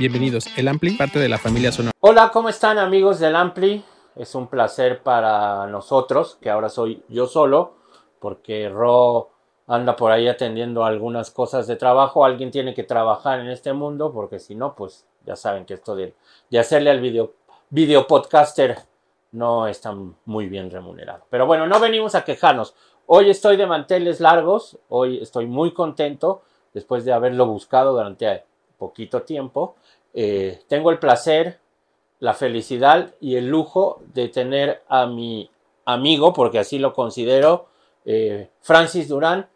[0.00, 1.92] Bienvenidos, el Ampli, parte de la familia Sonora.
[2.00, 3.84] Hola, ¿cómo están amigos del Ampli?
[4.16, 7.74] Es un placer para nosotros, que ahora soy yo solo,
[8.18, 9.28] porque Ro
[9.66, 12.24] anda por ahí atendiendo algunas cosas de trabajo.
[12.24, 15.94] Alguien tiene que trabajar en este mundo, porque si no, pues ya saben que esto
[15.94, 16.14] de,
[16.48, 17.34] de hacerle al video,
[17.68, 18.78] video podcaster
[19.32, 21.26] no está muy bien remunerado.
[21.28, 22.74] Pero bueno, no venimos a quejarnos.
[23.04, 26.40] Hoy estoy de manteles largos, hoy estoy muy contento
[26.72, 28.44] después de haberlo buscado durante
[28.80, 29.76] poquito tiempo.
[30.14, 31.58] Eh, tengo el placer,
[32.18, 35.50] la felicidad y el lujo de tener a mi
[35.84, 37.66] amigo, porque así lo considero,
[38.04, 39.48] eh, Francis Durán,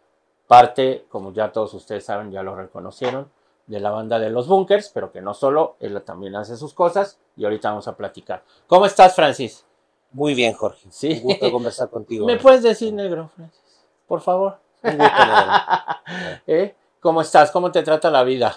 [0.47, 3.29] parte, como ya todos ustedes saben, ya lo reconocieron,
[3.67, 7.17] de la banda de los Bunkers, pero que no solo, él también hace sus cosas
[7.35, 8.43] y ahorita vamos a platicar.
[8.67, 9.65] ¿Cómo estás, Francis?
[10.11, 10.87] Muy bien, Jorge.
[10.91, 11.13] Sí.
[11.13, 12.25] Un gusto conversar contigo.
[12.25, 13.83] ¿Me puedes decir negro, Francis?
[14.07, 14.59] Por favor.
[14.83, 15.13] Un gusto,
[16.47, 16.75] ¿Eh?
[16.99, 17.51] ¿Cómo estás?
[17.51, 18.55] ¿Cómo te trata la vida?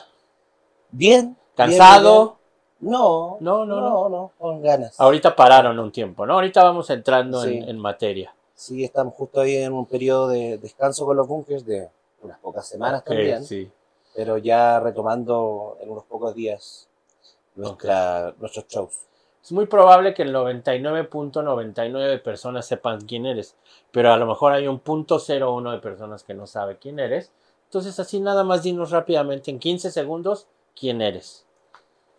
[0.91, 1.38] Bien.
[1.59, 2.39] ¿Cansado?
[2.79, 4.99] No, no, no, no, no, con ganas.
[5.01, 6.35] Ahorita pararon un tiempo, ¿no?
[6.35, 8.33] Ahorita vamos entrando en, materia.
[8.55, 11.89] Sí, estamos justo ahí en un periodo de descanso con los bunkers de
[12.23, 13.69] unas pocas semanas también, sí.
[14.15, 16.89] pero ya retomando en unos pocos días
[17.57, 18.95] nuestros shows.
[19.43, 23.57] Es muy probable que el 99.99 de personas sepan quién eres,
[23.91, 27.33] pero a lo mejor hay un punto 01 de personas que no sabe quién eres.
[27.65, 30.47] Entonces, así nada más dinos rápidamente en 15 segundos
[30.79, 31.48] quién eres.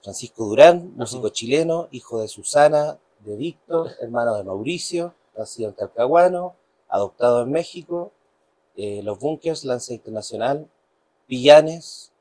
[0.02, 6.56] Francisco Durán, músico chileno, hijo de Susana, de Víctor, hermano de Mauricio, nacido en Talcahuano,
[6.88, 8.11] adoptado en México,
[8.75, 10.67] eh, los bunkers, Lanza Internacional,
[11.28, 12.11] Villanes,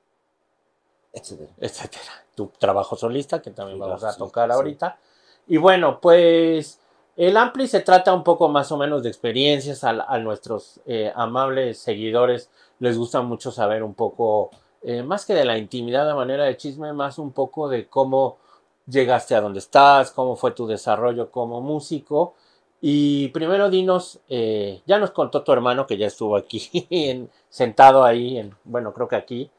[1.13, 1.53] etcétera.
[1.59, 2.27] etcétera.
[2.35, 4.55] Tu trabajo solista, que también vamos a tocar sí.
[4.55, 4.99] ahorita.
[5.47, 6.79] Y bueno, pues
[7.17, 9.83] el Ampli se trata un poco más o menos de experiencias.
[9.85, 14.51] A, a nuestros eh, amables seguidores les gusta mucho saber un poco,
[14.83, 18.39] eh, más que de la intimidad de manera de chisme, más un poco de cómo
[18.87, 22.35] llegaste a donde estás, cómo fue tu desarrollo como músico.
[22.81, 28.05] Y primero dinos, eh, ya nos contó tu hermano que ya estuvo aquí, en- sentado
[28.05, 29.51] ahí, en, bueno, creo que aquí,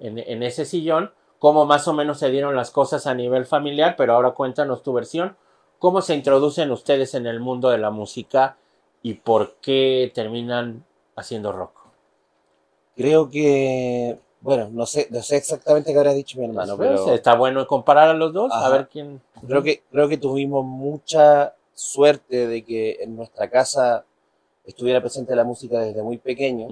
[0.00, 4.14] en ese sillón, cómo más o menos se dieron las cosas a nivel familiar, pero
[4.14, 5.36] ahora cuéntanos tu versión,
[5.78, 8.56] cómo se introducen ustedes en el mundo de la música
[9.02, 10.84] y por qué terminan
[11.16, 11.72] haciendo rock.
[12.96, 17.34] Creo que, bueno, no sé, no sé exactamente qué habrá dicho mi hermano, pero Está
[17.34, 18.68] bueno comparar a los dos, a Ajá.
[18.70, 19.20] ver quién...
[19.46, 24.04] creo que, creo que tuvimos mucha suerte de que en nuestra casa
[24.64, 26.68] estuviera presente la música desde muy pequeño.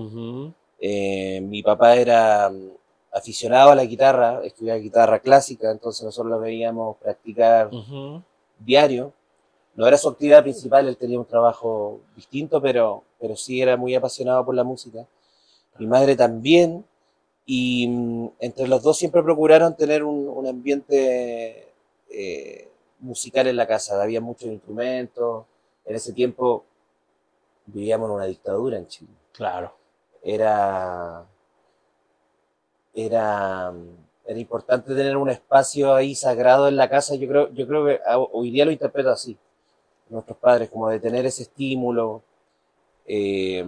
[0.79, 2.71] Eh, mi papá era mm,
[3.13, 7.71] aficionado a la guitarra, estudiaba guitarra clásica, entonces nosotros lo veíamos practicar
[8.59, 9.13] diario.
[9.75, 13.95] No era su actividad principal, él tenía un trabajo distinto, pero, pero sí era muy
[13.95, 15.07] apasionado por la música.
[15.79, 16.85] Mi madre también,
[17.47, 21.73] y mm, entre los dos siempre procuraron tener un, un ambiente
[22.11, 22.69] eh,
[23.01, 24.03] musical en la casa.
[24.03, 25.47] Había muchos instrumentos.
[25.85, 26.65] En ese tiempo
[27.67, 29.75] vivíamos en una dictadura en Chile Claro.
[30.23, 31.27] era,
[32.95, 33.73] era,
[34.25, 37.15] era importante tener un espacio ahí sagrado en la casa.
[37.17, 38.01] Yo creo, yo creo que
[38.33, 39.37] hoy día lo interpreto así,
[40.09, 42.23] nuestros padres, como de tener ese estímulo.
[43.07, 43.65] Eh,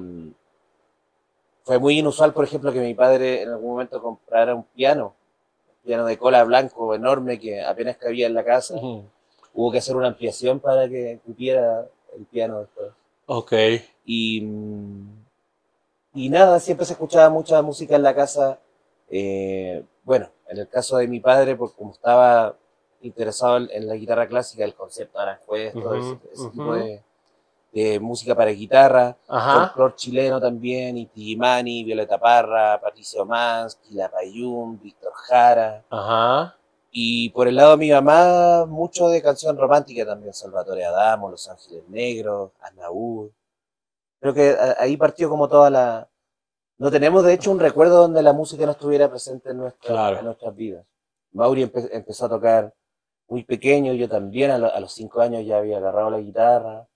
[1.69, 5.15] fue muy inusual, por ejemplo, que mi padre en algún momento comprara un piano,
[5.69, 8.77] un piano de cola blanco enorme que apenas cabía en la casa.
[9.53, 11.87] Hubo que hacer una ampliación para que cupiera
[12.17, 12.89] el piano después.
[13.27, 13.53] Ok.
[14.06, 14.49] Y,
[16.15, 18.59] y nada, siempre se escuchaba mucha música en la casa.
[19.11, 22.56] Eh, bueno, en el caso de mi padre, pues como estaba
[23.03, 27.03] interesado en, la guitarra clásica, el concepto de Aranjuez, todo ese, tipo de,
[27.73, 29.17] de música para guitarra,
[29.67, 35.84] folclore chileno también, Inti Illimani, Violeta Parra, Patricio Mans, Quilapayún, Víctor Jara.
[35.91, 36.56] Ajá.
[36.91, 41.49] Y por el lado de mi mamá, mucho de canción romántica también, Salvatore Adamo, Los
[41.49, 43.31] Ángeles Negros, Anaúd.
[44.21, 46.09] Creo que a- ahí partió como toda la...
[46.79, 50.19] No tenemos de hecho un recuerdo donde la música no estuviera presente en, nuestra- Claro.
[50.20, 50.87] en nuestras vidas.
[51.32, 52.73] Mauri empe- empezó a tocar
[53.29, 56.87] muy pequeño, yo también a, lo- a los cinco años ya había agarrado la guitarra.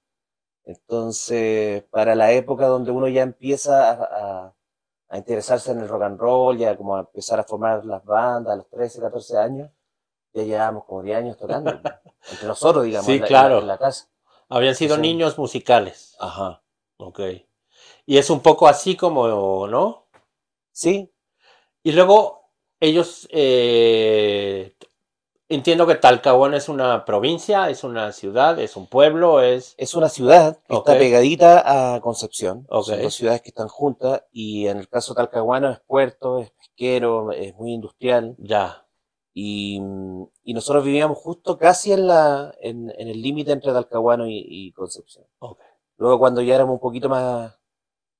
[0.65, 4.55] Entonces, para la época donde uno ya empieza a, a-
[5.09, 8.55] a interesarse en el rock and roll, ya como a empezar a formar las bandas
[8.55, 9.71] a los 13, 14 años,
[10.33, 11.71] ya llevábamos como 10 años tocando.
[12.31, 13.59] entre nosotros, digamos, Sí, en la, claro.
[13.61, 14.09] en la casa.
[14.49, 16.17] Habían sido niños musicales.
[16.21, 16.63] Ajá.
[16.99, 17.21] Ok.
[18.07, 20.07] Y es un poco así como, ¿no?
[20.73, 21.13] Sí,
[21.83, 22.51] Y luego
[22.81, 24.77] ellos, eh,
[25.55, 29.75] entiendo que Talcahuano es una provincia, es una ciudad, es un pueblo, es...
[29.79, 32.67] es una ciudad que está pegadita a Concepción.
[32.69, 32.87] Ok.
[32.87, 36.51] Son dos ciudades que están juntas y en el caso de Talcahuano es puerto, es
[36.51, 38.35] pesquero, es muy industrial.
[38.39, 38.87] Ya.
[39.35, 39.81] Y,
[40.45, 44.73] y nosotros vivíamos justo casi en, la, en, en el límite entre Talcahuano y, y
[44.73, 45.27] Concepción.
[45.39, 45.59] Ok.
[45.97, 47.55] Luego cuando ya éramos un poquito más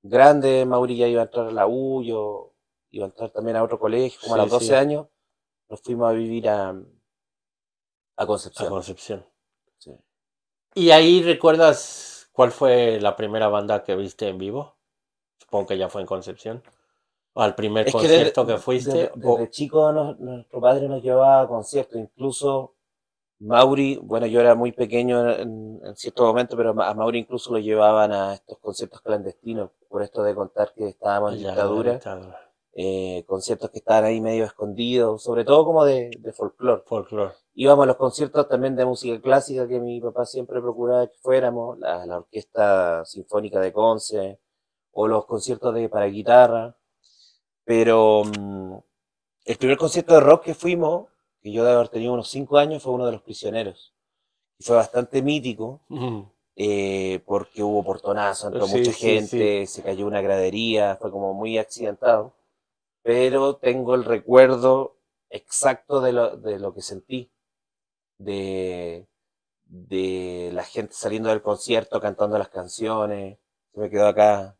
[0.01, 2.53] grandes, Mauri ya iba a entrar a la U, yo
[2.91, 4.73] iba a entrar también a otro colegio, como a Sí, los 12 sí.
[4.73, 5.07] años,
[5.69, 6.75] nos fuimos a vivir a,
[8.17, 8.69] a A Concepción.
[8.69, 9.25] Concepción.
[9.77, 9.91] Sí.
[10.75, 14.75] ¿Y ahí recuerdas cuál fue la primera banda que viste en vivo?
[15.39, 16.63] Supongo que ya fue en Concepción.
[17.33, 18.91] ¿O al primer Es que desde, concierto que fuiste?
[18.91, 22.75] desde, o- desde chico nos- nuestro padre nos llevaba a conciertos, incluso
[23.39, 27.59] Mauri, bueno, yo era muy pequeño en, en cierto momento, pero a Mauri incluso lo
[27.59, 32.51] llevaban a estos conciertos clandestinos, por esto de contar que estábamos en Ya, dictadura, dictadura.
[32.73, 36.83] eh, conciertos que estaban ahí medio escondidos, sobre todo como de, de folclore.
[36.85, 37.33] Folklore.
[37.55, 41.77] Íbamos a los conciertos también de música clásica que mi papá siempre procuraba que fuéramos,
[41.79, 44.39] la, la Orquesta Sinfónica de Conce,
[44.91, 46.75] o los conciertos de para guitarra.
[47.65, 48.75] Pero mm,
[49.45, 51.07] el primer concierto de rock que fuimos,
[51.41, 53.93] que yo de haber tenido unos cinco años, fue uno de los prisioneros.
[54.59, 55.81] Y fue bastante mítico,
[56.55, 61.33] eh, porque hubo portonazo, entró Sí, mucha sí, gente, se cayó una gradería, fue como
[61.33, 62.33] muy accidentado.
[63.03, 64.97] Pero tengo el recuerdo
[65.29, 67.31] exacto de lo, de lo que sentí,
[68.17, 69.07] de,
[69.65, 73.37] de la gente saliendo del concierto, cantando las canciones,
[73.73, 74.57] se me quedó acá.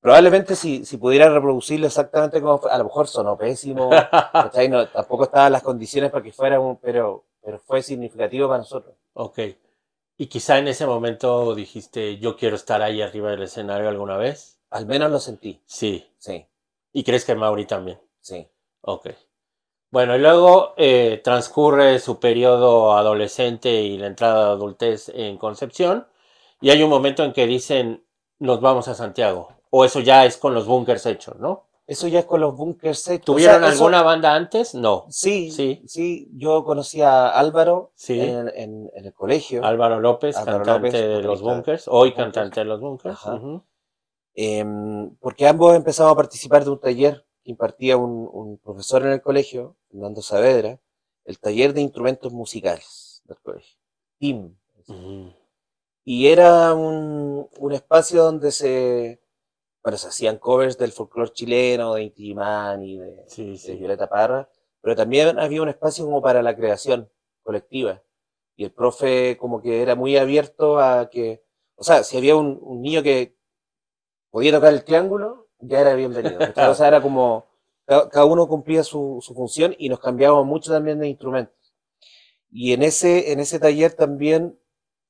[0.00, 3.90] Probablemente si, si pudiera reproducirlo exactamente como fue, a lo mejor sonó pésimo.
[4.70, 8.94] No, tampoco estaban las condiciones para que fuera un, pero, pero fue significativo para nosotros.
[9.14, 9.38] Ok.
[10.16, 14.58] ¿Y quizá en ese momento dijiste, yo quiero estar ahí arriba del escenario alguna vez?
[14.70, 16.06] Al menos lo sentí, Sí.
[16.18, 16.46] sí,
[16.92, 18.00] ¿Y crees que Mauri también?
[18.20, 18.46] sí.
[18.80, 19.08] Ok.
[19.90, 26.06] Bueno, y luego eh, transcurre su periodo adolescente y la entrada de adultez en Concepción,
[26.60, 28.04] y hay un momento en que dicen,
[28.38, 31.64] nos vamos a Santiago, o eso ya es con los bunkers hechos, ¿no?
[31.86, 33.22] Eso ya es con los bunkers hechos.
[33.30, 34.74] O ¿Tuvieron eso- alguna banda antes?
[34.74, 35.06] No.
[35.08, 35.82] Sí, Sí.
[35.86, 38.20] sí, Yo conocí a Álvaro Sí.
[38.20, 39.64] en, en- en el colegio.
[39.64, 43.18] Álvaro López, Álvaro cantante López, de los bunkers, hoy cantante de los bunkers.
[45.20, 49.76] Porque ambos empezamos a participar de un taller impartía un, un profesor en el colegio,
[49.90, 50.80] Fernando Saavedra,
[51.24, 53.76] el taller de instrumentos musicales del colegio.
[54.18, 54.56] TIM.
[56.04, 59.20] Y era un, un espacio donde se,
[59.82, 62.34] bueno, se hacían covers del folclore chileno, de Inti y
[62.98, 63.74] de, Sí, de sí.
[63.76, 64.48] Violeta Parra,
[64.80, 67.10] pero también había un espacio como para la creación
[67.42, 68.02] colectiva.
[68.56, 71.44] Y el profe como que era muy abierto a que,
[71.76, 73.36] o sea, si había un, un niño que
[74.30, 76.38] podía tocar el triángulo, ya era bienvenido.
[76.70, 77.46] O sea, era como,
[77.86, 81.54] ca- cada uno cumplía su, su función y nos cambiábamos mucho también de instrumentos.
[82.50, 84.58] Y en ese, en ese taller también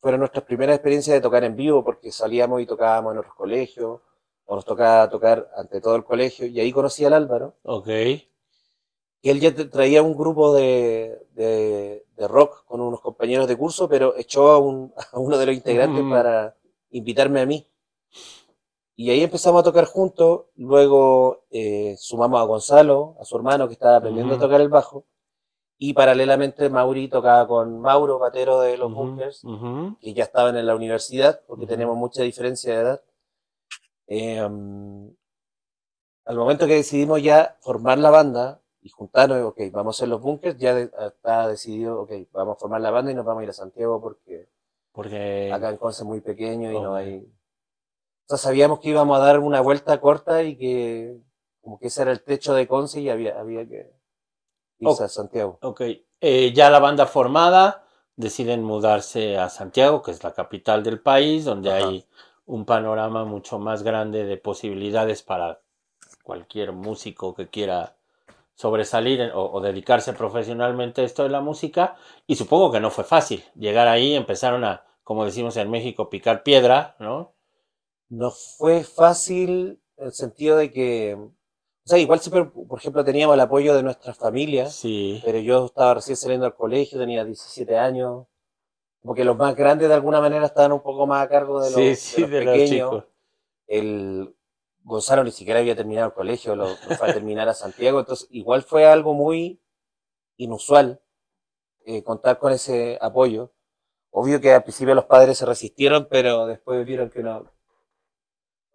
[0.01, 4.01] fueron nuestras primeras experiencias de tocar en vivo, porque salíamos y tocábamos en otros colegios,
[4.47, 7.87] o nos tocaba tocar ante todo el colegio, y ahí conocí al Álvaro, Ok.
[7.87, 8.27] que
[9.23, 14.17] él ya traía un grupo de, de, de rock con unos compañeros de curso, pero
[14.17, 16.11] echó a, un, a uno de los integrantes Ujú.
[16.11, 16.57] para
[16.91, 17.67] invitarme a mí.
[19.01, 23.75] Y ahí empezamos a tocar juntos, luego eh, sumamos a Gonzalo, a su hermano que
[23.75, 24.43] estaba aprendiendo Ujú.
[24.43, 25.05] a tocar el bajo,
[25.79, 29.45] y paralelamente Mauri tocaba con Mauro, patero de los Ujú, Bunkers,
[30.01, 33.03] que ya estaban en la universidad, porque tenemos mucha diferencia de edad.
[34.09, 35.15] Eh, um,
[36.27, 40.21] al momento que decidimos ya formar la banda y juntarnos, ok, vamos a hacer los
[40.21, 43.45] bunkers, ya de- está decidido, ok, vamos a formar la banda y nos vamos a
[43.45, 44.49] ir a Santiago porque
[44.93, 47.27] Porque acá en Conce es muy pequeño y no hay...
[48.29, 51.17] O sea, sabíamos que íbamos a dar una vuelta corta y que
[51.63, 53.91] como que ese era el techo de Conce y había, había que
[54.81, 55.59] irse a Santiago.
[55.63, 55.83] Ok,
[56.21, 57.85] eh, ya la banda formada,
[58.17, 61.79] deciden mudarse a Santiago, que es la capital del país, donde Ajá.
[61.87, 62.07] hay
[62.47, 65.61] un panorama mucho más grande de posibilidades para
[66.25, 67.97] cualquier músico que quiera
[68.55, 71.97] sobresalir en- o, o dedicarse profesionalmente a esto de la música.
[72.27, 73.45] Y supongo que no fue fácil.
[73.57, 77.35] Llegar ahí, empezaron a, como decimos en México, picar piedra, ¿no?
[78.09, 81.33] No fue fácil en el sentido de que, o
[81.85, 85.95] sea, igual siempre, por ejemplo, teníamos el apoyo de nuestras familias, Sí, pero yo estaba
[85.95, 88.27] recién saliendo al colegio, tenía 17 años,
[89.03, 91.75] porque los más grandes de alguna manera estaban un poco más a cargo de los,
[91.75, 92.69] sí, sí, de los de los pequeños.
[92.69, 93.05] chicos.
[93.67, 94.35] El
[94.83, 98.27] Gonzalo ni siquiera había terminado el colegio, lo, lo fue a terminar a Santiago, entonces
[98.31, 99.61] igual fue algo muy
[100.37, 101.03] inusual
[101.85, 103.53] eh, contar con ese apoyo.
[104.11, 107.51] Obvio que al principio los padres se resistieron, pero después vieron que no.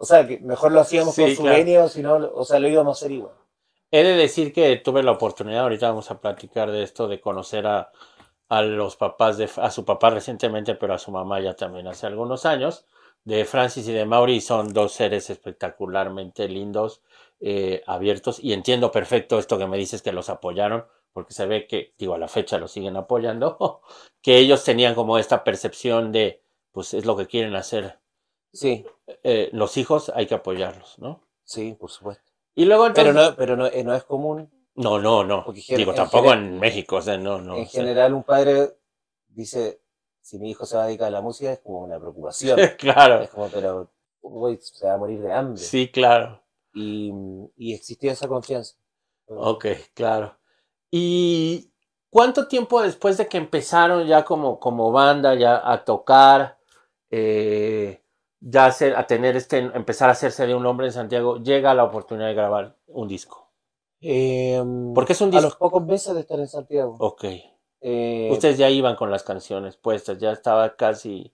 [0.03, 1.57] O sea, que mejor lo hacíamos Sí, con su claro.
[1.59, 3.31] genio, si no, o sea, lo íbamos a hacer igual.
[3.89, 7.65] He de decir que tuve la oportunidad, ahorita vamos a platicar de esto, de conocer
[7.67, 7.89] a,
[8.49, 12.05] a los papás, de, a su papá recientemente, pero a su mamá ya también hace
[12.05, 12.85] algunos años,
[13.23, 17.01] de Francis y de Mauri, son dos seres espectacularmente lindos,
[17.39, 21.65] eh, abiertos, y entiendo perfecto esto que me dices que los apoyaron, porque se ve
[21.65, 23.79] que, digo, a la fecha lo siguen apoyando,
[24.21, 26.41] que ellos tenían como esta percepción de,
[26.73, 27.99] pues es lo que quieren hacer
[28.53, 28.85] Sí,
[29.23, 31.21] eh, los hijos, hay que apoyarlos, ¿no?
[31.43, 32.31] sí, por supuesto.
[32.55, 33.13] Y luego entonces...
[33.13, 34.49] Pero no, pero no, eh, no es común.
[34.75, 35.45] No, no, no.
[35.53, 37.57] Digo, en tampoco en México, o sea, no, no.
[37.57, 38.77] en o sea, general, un padre
[39.27, 39.81] dice,
[40.21, 42.59] si mi hijo se va a dedicar a la música, es como una preocupación.
[42.77, 43.91] claro, es como, pero
[44.21, 45.61] güey, se va a morir de hambre.
[45.61, 46.41] sí, claro.
[46.73, 47.11] Y,
[47.55, 48.75] y existía esa confianza.
[49.27, 50.37] Ok, claro.
[50.89, 51.71] ¿Y
[52.09, 56.59] cuánto tiempo después de que empezaron ya como, como banda, ya a tocar,
[57.09, 58.02] eh,
[58.45, 61.83] ya hacer- a tener este, empezar a hacerse de un hombre en Santiago, llega la
[61.85, 63.51] oportunidad de grabar un disco?
[64.01, 64.61] Eh,
[64.93, 65.59] Porque es un a los disco.
[65.59, 66.97] pocos meses de estar en Santiago.
[66.99, 67.23] Ok.
[67.81, 71.33] eh, Ustedes ya iban con las canciones puestas, ya estaba casi.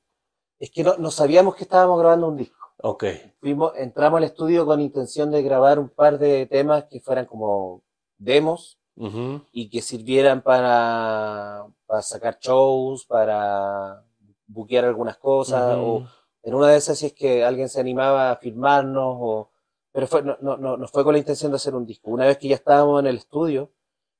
[0.59, 2.57] es que no, no sabíamos que estábamos grabando un disco.
[2.81, 3.05] Ok.
[3.39, 7.81] Fuimos, entramos al estudio con intención de grabar un par de temas que fueran como
[8.17, 9.41] demos Ujú.
[9.51, 14.03] y que sirvieran para, para sacar shows, para
[14.47, 16.07] buquear algunas cosas, o Ujú.
[16.43, 19.51] En una de esas si es que alguien se animaba a firmarnos, o,
[19.91, 22.11] pero fue, no, no, no, fue con la intención de hacer un disco.
[22.11, 23.71] Una vez que ya estábamos en el estudio,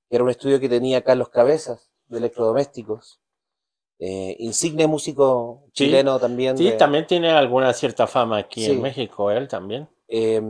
[0.09, 3.21] que era un estudio que tenía Carlos Cabezas, de Electrodomésticos,
[3.99, 5.85] eh, insigne músico Sí.
[5.85, 6.57] chileno también.
[6.57, 8.71] Sí, de- también tiene alguna cierta fama aquí Sí.
[8.71, 9.87] en México, él también.
[10.07, 10.41] Eh,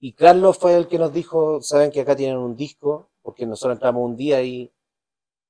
[0.00, 3.74] y Carlos fue el que nos dijo, saben que acá tienen un disco, porque nosotros
[3.76, 4.72] entramos un día y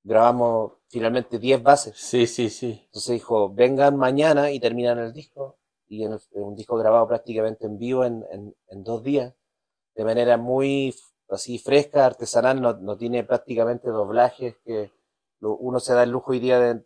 [0.07, 1.97] grabamos finalmente 10 bases.
[1.99, 2.83] Sí, sí, sí.
[2.87, 5.59] Entonces dijo, vengan mañana y terminan el disco.
[5.89, 9.35] Y en un disco grabado prácticamente en vivo en, en- en dos días,
[9.97, 10.95] de manera muy
[11.29, 14.93] así fresca, artesanal, no, no tiene prácticamente doblajes, que
[15.41, 16.85] lo- uno se da el lujo hoy día de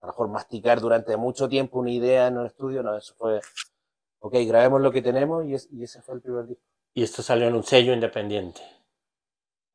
[0.00, 2.82] a lo mejor masticar durante mucho tiempo una idea en un estudio.
[2.82, 3.40] No, eso fue,
[4.20, 6.62] ok, grabemos lo que tenemos y, es- y ese fue el primer disco.
[6.94, 8.62] Y esto salió en un sello independiente.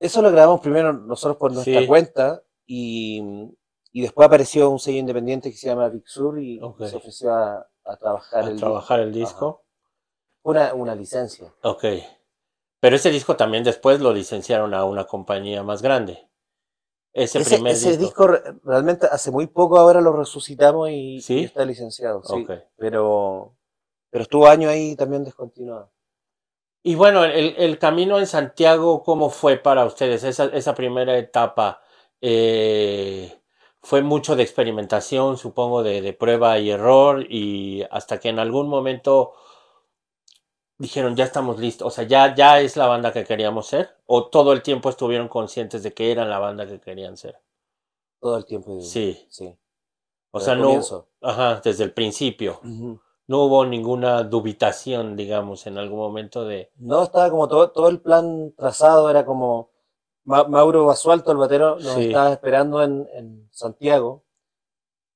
[0.01, 1.87] Eso lo grabamos primero nosotros por nuestra Sí.
[1.87, 3.21] cuenta y,
[3.91, 7.69] y después apareció un sello independiente que se llama Big Sur y se ofreció a,
[7.85, 9.27] a trabajar A el trabajar el disco.
[9.29, 9.65] disco.
[10.43, 11.53] Una, una licencia.
[11.61, 11.85] Ok.
[12.79, 16.27] Pero ese disco también después lo licenciaron a una compañía más grande.
[17.13, 18.01] Ese, Ese, primer ese disco.
[18.05, 21.41] disco re- realmente hace muy poco ahora lo resucitamos y, ¿Sí?
[21.41, 22.23] y está licenciado.
[22.23, 23.55] Sí, pero,
[24.09, 25.91] pero estuvo años ahí también descontinuado.
[26.83, 30.23] Y bueno, el, el camino en Santiago, ¿cómo fue para ustedes?
[30.23, 31.81] Esa, esa primera etapa
[32.21, 33.39] eh,
[33.81, 38.67] fue mucho de experimentación, supongo, de, de prueba y error, y hasta que en algún
[38.67, 39.33] momento
[40.77, 44.27] dijeron, ya estamos listos, o sea, ya, ya es la banda que queríamos ser, o
[44.29, 47.39] todo el tiempo estuvieron conscientes de que eran la banda que querían ser.
[48.19, 48.79] Todo el tiempo.
[48.81, 49.25] Sí.
[49.29, 49.55] sí.
[50.31, 50.81] O Desde sea, el no,
[51.21, 52.61] ajá, desde el principio.
[53.31, 56.69] No hubo ninguna dubitación, digamos, en algún momento de...
[56.75, 59.69] No, estaba como todo, todo el plan trazado, era como
[60.25, 62.07] Ma- Mauro Basualto, el batero, nos Sí.
[62.07, 64.23] estaba esperando en, en Santiago.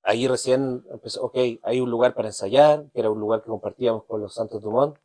[0.01, 4.05] Ahí recién empezó, ok, hay un lugar para ensayar, que era un lugar que compartíamos
[4.05, 4.95] con los Santos Dumont,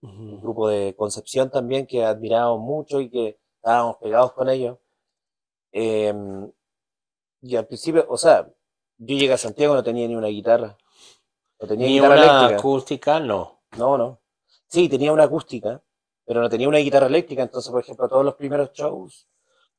[0.00, 4.78] un grupo de Concepción también que admirábamos mucho y que estábamos pegados con ellos.
[5.72, 6.14] Eh,
[7.42, 8.48] y al principio, o sea,
[8.98, 10.78] yo llegué a Santiago no tenía ni una guitarra.
[11.60, 12.56] No tenía Ni guitarra una eléctrica.
[12.58, 13.60] acústica, no.
[13.76, 14.20] No, no.
[14.66, 15.82] Sí, tenía una acústica,
[16.24, 17.42] pero no tenía una guitarra eléctrica.
[17.42, 19.28] Entonces, por ejemplo, todos los primeros shows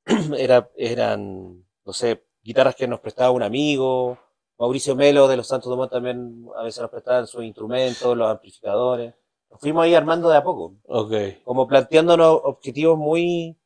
[0.37, 4.17] era, eran, no sé, guitarras que nos prestaba un amigo.
[4.57, 9.13] Mauricio Melo de los Santos Dumont también a veces nos prestaban sus instrumentos, los amplificadores.
[9.49, 11.11] Nos fuimos ahí armando de a poco, Ok.
[11.43, 13.57] como planteándonos objetivos muy...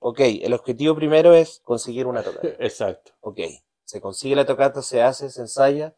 [0.00, 2.46] Ok, el objetivo primero es conseguir una tocata.
[2.60, 3.12] Exacto.
[3.20, 3.40] Ok,
[3.84, 5.96] se consigue la tocata, se hace, se ensaya.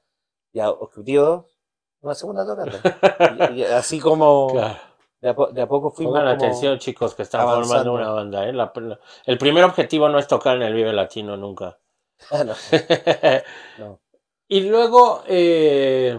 [0.55, 1.59] Ya, objetivo dos,
[2.01, 3.51] una segunda tocata.
[3.53, 4.77] Y- y así como Claro.
[5.21, 7.67] de, a, de a poco fuimos Pongan atención, chicos, que están avanzando.
[7.67, 8.49] formando una banda.
[8.49, 8.53] ¿eh?
[8.55, 11.79] La- la- el primer objetivo no es tocar en el Vive Latino nunca.
[12.31, 12.55] Ah, no,
[13.79, 14.01] no.
[14.49, 16.19] y luego, eh,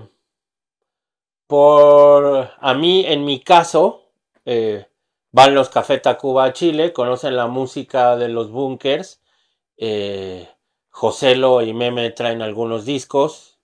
[1.48, 4.04] por a mí, en mi caso,
[4.46, 4.88] eh,
[5.32, 9.22] van los Café Tacuba a Chile, conocen la música de los bunkers.
[9.78, 10.48] Eh,
[10.90, 13.55] Joselo y Meme traen algunos discos,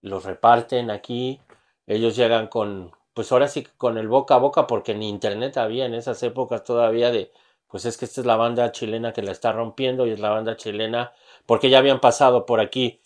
[0.00, 1.40] los reparten aquí.
[1.86, 5.86] Ellos llegan con, pues ahora sí con el boca a boca, porque ni internet había
[5.86, 7.32] en esas épocas todavía de,
[7.68, 10.30] pues es que esta es la banda chilena que la está rompiendo y es la
[10.30, 11.12] banda chilena,
[11.46, 13.00] porque ya habían pasado por aquí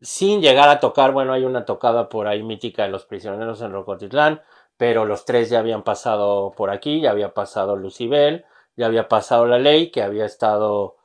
[0.00, 3.72] sin llegar a tocar, bueno, hay una tocada por ahí mítica de los prisioneros en
[3.72, 4.42] Rocotitlán,
[4.76, 8.44] pero los tres ya habían pasado por aquí, ya había pasado Lucibel,
[8.76, 10.95] ya había pasado la ley, que había estado,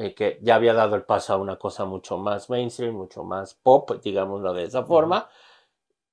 [0.00, 3.54] eh, que ya había dado el paso a una cosa mucho más mainstream, mucho más
[3.54, 5.28] pop, digámoslo de esa forma,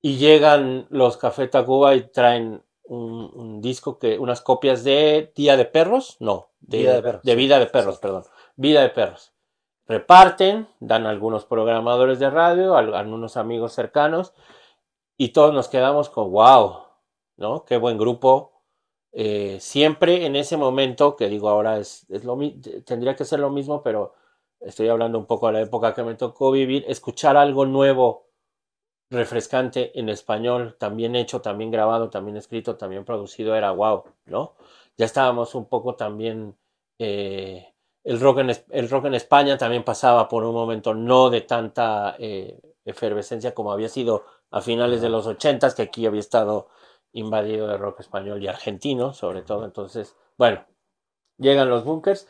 [0.02, 5.56] y llegan los Café Tacuba y traen un, un disco que, unas copias de Día
[5.56, 7.34] de Perros, no, de Vida de Perros, de.
[7.34, 8.00] Vida de Perros, Sí.
[8.02, 8.24] perdón,
[8.56, 9.32] Vida de Perros.
[9.86, 14.34] Reparten, dan algunos programadores de radio, al- algunos amigos cercanos,
[15.16, 16.80] y todos nos quedamos con wow,
[17.38, 17.64] ¿no?
[17.64, 18.57] Qué buen grupo.
[19.12, 22.38] Eh, siempre en ese momento, que digo ahora es, es lo
[22.84, 24.14] tendría que ser lo mismo, pero
[24.60, 28.28] estoy hablando un poco de la época que me tocó vivir, escuchar algo nuevo,
[29.10, 34.54] refrescante en español, también hecho, también grabado, también escrito, también producido, era wow, ¿no?
[34.98, 36.56] Ya estábamos un poco también,
[36.98, 37.74] eh,
[38.04, 42.16] el, rock en, el rock en España también pasaba por un momento no de tanta
[42.18, 46.68] eh, efervescencia como había sido a finales de los ochentas, que aquí había estado
[47.12, 49.64] invadido de rock español y argentino, sobre todo.
[49.64, 50.64] Entonces, bueno,
[51.38, 52.26] llegan los bunkers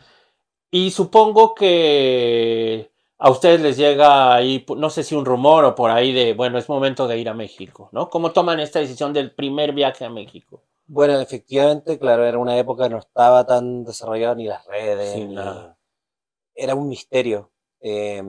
[0.70, 5.90] y supongo que a ustedes les llega ahí, no sé si un rumor o por
[5.90, 8.08] ahí de, bueno, es momento de ir a México, ¿no?
[8.10, 10.62] ¿Cómo toman esta decisión del primer viaje a México?
[10.86, 15.24] Bueno, efectivamente, claro, era una época que no estaba tan desarrollada ni las redes, Sí,
[15.24, 15.76] ni- nada.
[16.54, 17.50] era un misterio.
[17.80, 18.22] Eh,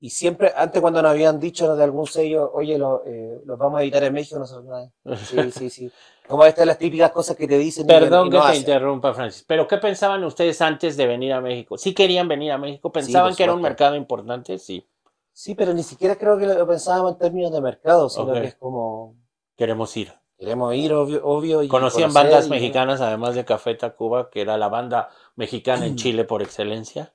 [0.00, 3.80] y siempre, antes cuando nos habían dicho de algún sello, oye, lo, eh, los vamos
[3.80, 4.90] a editar en México, nosotros, "Ay,
[5.20, 5.92] sí, sí, sí.
[6.26, 8.54] Como estas las típicas cosas que te dicen Perdón y que no te hacen.
[8.54, 11.76] interrumpa, Francis, pero ¿qué pensaban ustedes antes de venir a México?
[11.76, 12.92] ¿Sí querían venir a México?
[12.92, 14.58] ¿Pensaban que era un mercado importante?
[14.58, 14.86] Sí,
[15.32, 18.56] Sí, pero ni siquiera creo que lo pensábamos en términos de mercado, sino que es
[18.56, 19.16] como,
[19.56, 20.10] queremos ir.
[20.38, 24.40] queremos ir, obvio, obvio y ¿Conocían conocer bandas y- mexicanas además de Café Tacuba, que
[24.40, 27.14] era la banda mexicana en Chile por excelencia?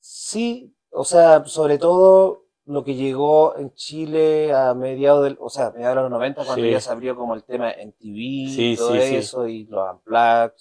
[0.00, 5.70] Sí, o sea, sobre todo lo que llegó en Chile a mediados del, o sea,
[5.72, 6.70] mediados de los 90, cuando Sí.
[6.70, 9.92] ya se abrió como el tema en TV Sí, y todo sí, eso, y los
[9.92, 10.52] Unplugged.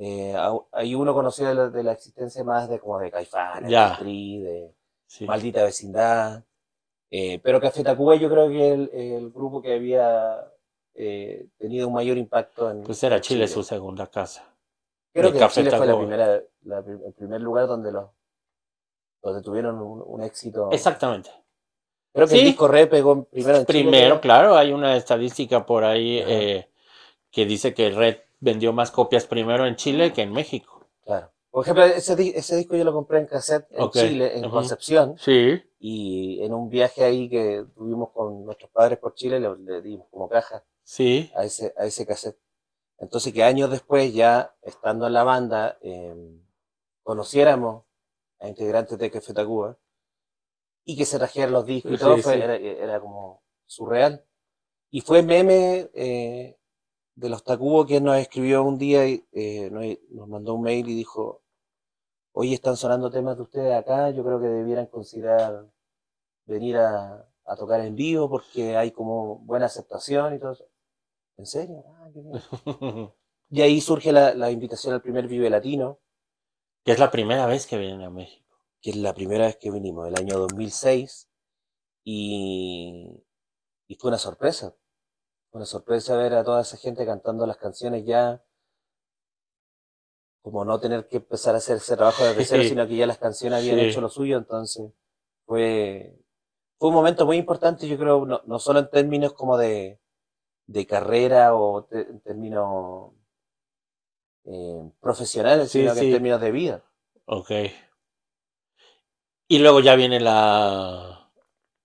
[0.00, 0.36] Eh,
[0.72, 4.38] ahí uno conoció de la, de la existencia más de como de Caifanes, de Tri,
[4.40, 4.74] de.
[5.26, 6.44] Maldita Vecindad.
[7.10, 10.46] Eh, pero Café Tacuba yo creo que el, el grupo que había
[10.94, 14.54] eh, tenido un mayor impacto en Pues era en Chile su segunda casa.
[15.12, 16.06] Creo de que Café Chile fue la Tacuba.
[16.06, 18.10] primera, la prim- el primer lugar donde los
[19.22, 20.70] donde tuvieron un, un éxito.
[20.72, 21.30] Exactamente.
[22.12, 22.40] Creo que Sí.
[22.40, 24.20] el disco Re pegó primero en Chile, Primero, creo.
[24.20, 26.68] claro, hay una estadística por ahí eh,
[27.30, 30.86] que dice que Red vendió más copias primero en Chile que en México.
[31.04, 31.30] Claro.
[31.50, 33.94] Por ejemplo, ese, ese disco yo lo compré en cassette en Ok.
[33.94, 34.54] Chile, en Ujú.
[34.54, 35.62] Concepción, Sí.
[35.78, 40.06] y en un viaje ahí que tuvimos con nuestros padres por Chile, le, le dimos
[40.10, 41.30] como caja Sí.
[41.34, 42.38] a ese, a ese cassette.
[42.98, 46.14] Entonces que años después, ya estando en la banda, eh,
[47.02, 47.84] conociéramos
[48.40, 49.76] a integrantes de Café Tacuba
[50.84, 52.40] y que se trajeran los discos y Sí, todo, fue, sí.
[52.40, 54.24] Era, era como surreal.
[54.90, 56.56] Y fue meme eh,
[57.14, 60.88] de los Tacubo que nos escribió un día, y, eh, nos, nos mandó un mail
[60.88, 61.42] y dijo,
[62.32, 65.66] oye, están sonando temas de ustedes acá, yo creo que debieran considerar
[66.46, 70.64] venir a, a tocar en vivo porque hay como buena aceptación y todo eso.
[71.36, 71.84] ¿En serio?
[71.86, 73.12] Ah, qué bien.
[73.50, 76.00] Y ahí surge la, la invitación al primer Vive Latino,
[76.88, 78.56] que es la primera vez que vienen a México.
[78.80, 81.28] que es la primera vez que vinimos, el año 2006,
[82.04, 83.22] y,
[83.88, 84.74] y fue una sorpresa.
[85.50, 88.42] Fue una sorpresa ver a toda esa gente cantando las canciones ya,
[90.42, 93.18] como no tener que empezar a hacer ese trabajo desde cero, sino que ya las
[93.18, 93.84] canciones habían Sí.
[93.90, 94.90] hecho lo suyo, entonces
[95.46, 96.18] fue,
[96.78, 100.00] fue un momento muy importante, yo creo, no, no solo en términos como de,
[100.66, 103.12] de carrera o te- en términos
[104.44, 106.06] eh, profesionales, Sí, sino que sí.
[106.06, 106.84] en términos de vida.
[107.26, 107.50] Ok.
[109.48, 111.30] Y luego ya viene la,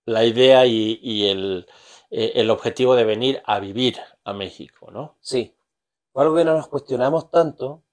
[0.06, 1.66] la idea y, y el,
[2.10, 5.18] eh, el objetivo de venir a vivir a México, ¿no?
[5.22, 5.56] Sí,
[6.12, 7.84] fue algo que no nos cuestionamos tanto.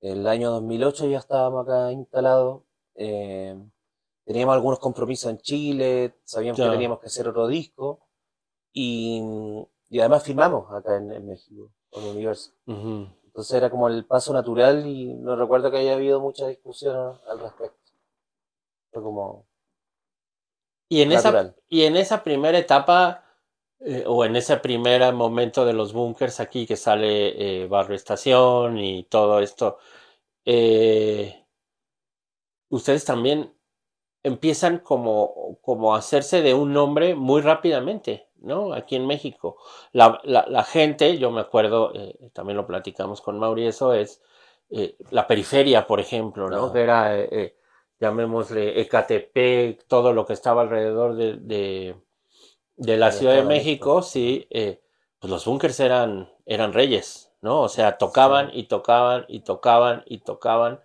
[0.00, 2.62] El año 2008 ya estábamos acá instalados.
[2.94, 3.56] eh,
[4.24, 6.66] teníamos algunos compromisos en Chile, sabíamos Ya.
[6.66, 8.06] que teníamos que hacer otro disco.
[8.72, 9.22] Y,
[9.90, 12.54] y además firmamos acá en, en México, con Universal.
[12.66, 13.08] Ujú.
[13.32, 17.40] Entonces era como el paso natural y no recuerdo que haya habido mucha discusión al
[17.40, 17.78] respecto.
[18.92, 19.46] Fue como
[20.90, 23.24] Y en esa, y en esa primera etapa,
[23.80, 28.76] eh, o en ese primer momento de los bunkers aquí que sale eh, Barrio Estación
[28.78, 29.78] y todo esto,
[30.44, 31.46] eh,
[32.68, 33.54] ustedes también
[34.22, 38.72] empiezan como, como a hacerse de un nombre muy rápidamente, ¿no?
[38.74, 39.56] Aquí en México.
[39.92, 44.22] La, la- la gente, yo me acuerdo, eh, también lo platicamos con Mauri, eso es
[44.70, 46.64] eh, la periferia, por ejemplo, ¿no?
[46.64, 46.72] Ajá.
[46.72, 47.56] Que era, eh,
[48.00, 51.96] llamémosle Ecatepec, todo lo que estaba alrededor de, de,
[52.76, 54.48] de la Ciudad de México, sí,
[55.18, 57.60] pues los bunkers eran, eran reyes, ¿no?
[57.62, 58.60] O sea, tocaban Sí.
[58.60, 60.80] y tocaban y tocaban y tocaban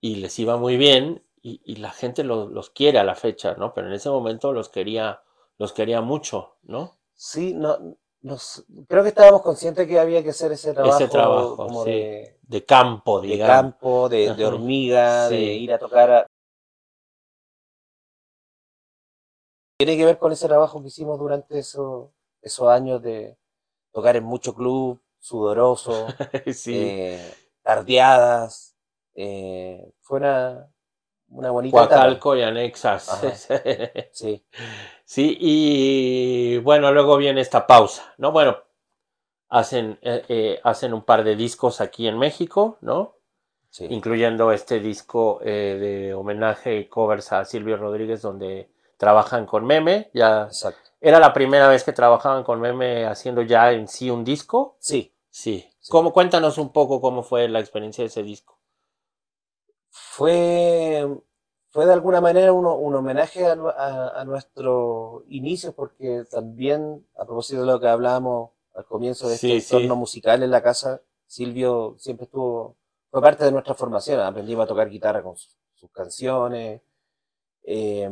[0.00, 3.54] y les iba muy bien y, y la gente lo- los quiere a la fecha,
[3.58, 3.74] ¿no?
[3.74, 5.22] Pero en ese momento los quería,
[5.58, 6.92] los quería mucho, ¿no?
[7.14, 7.78] Sí, no,
[8.22, 11.90] nos- creo que estábamos conscientes que había que hacer ese trabajo, trabajo, como sí.
[11.90, 13.56] de, De campo, de digamos.
[13.56, 16.10] campo, de, de hormiga, de ir a tocar.
[16.10, 16.26] a-
[19.78, 23.36] Tiene que ver con ese trabajo que hicimos durante eso- esos años de
[23.92, 26.06] tocar en mucho club, sudoroso,
[26.54, 26.72] sí.
[26.74, 28.74] eh, tardeadas.
[29.14, 30.70] eh, fue una,
[31.30, 31.76] una bonita.
[31.76, 33.20] Coacalco y anexas.
[34.12, 34.44] Sí,
[35.04, 38.32] Sí, y bueno, luego viene esta pausa, ¿no?
[38.32, 38.58] Bueno,
[39.48, 43.14] hacen, eh, eh, hacen un par de discos aquí en México, ¿no?
[43.70, 43.86] sí.
[43.90, 50.10] Incluyendo este disco eh, de homenaje y covers a Silvio Rodríguez, donde trabajan con Meme.
[50.12, 50.90] Ya Exacto.
[51.00, 54.76] era la primera vez que trabajaban con Meme haciendo ya en sí un disco.
[54.80, 55.14] Sí.
[55.30, 55.70] Sí.
[55.78, 55.90] Sí.
[55.90, 58.55] ¿Cómo, cuéntanos un poco cómo fue la experiencia de ese disco.
[60.16, 61.06] Fue,
[61.70, 67.24] fue de alguna manera un, un homenaje a, a, a nuestro inicio, porque también, a
[67.24, 69.96] propósito de lo que hablábamos al comienzo de Sí, este entorno sí.
[69.96, 72.76] musical en la casa, Silvio siempre estuvo,
[73.10, 76.82] fue parte de nuestra formación, aprendimos a tocar guitarra con sus, sus canciones.
[77.64, 78.10] eh,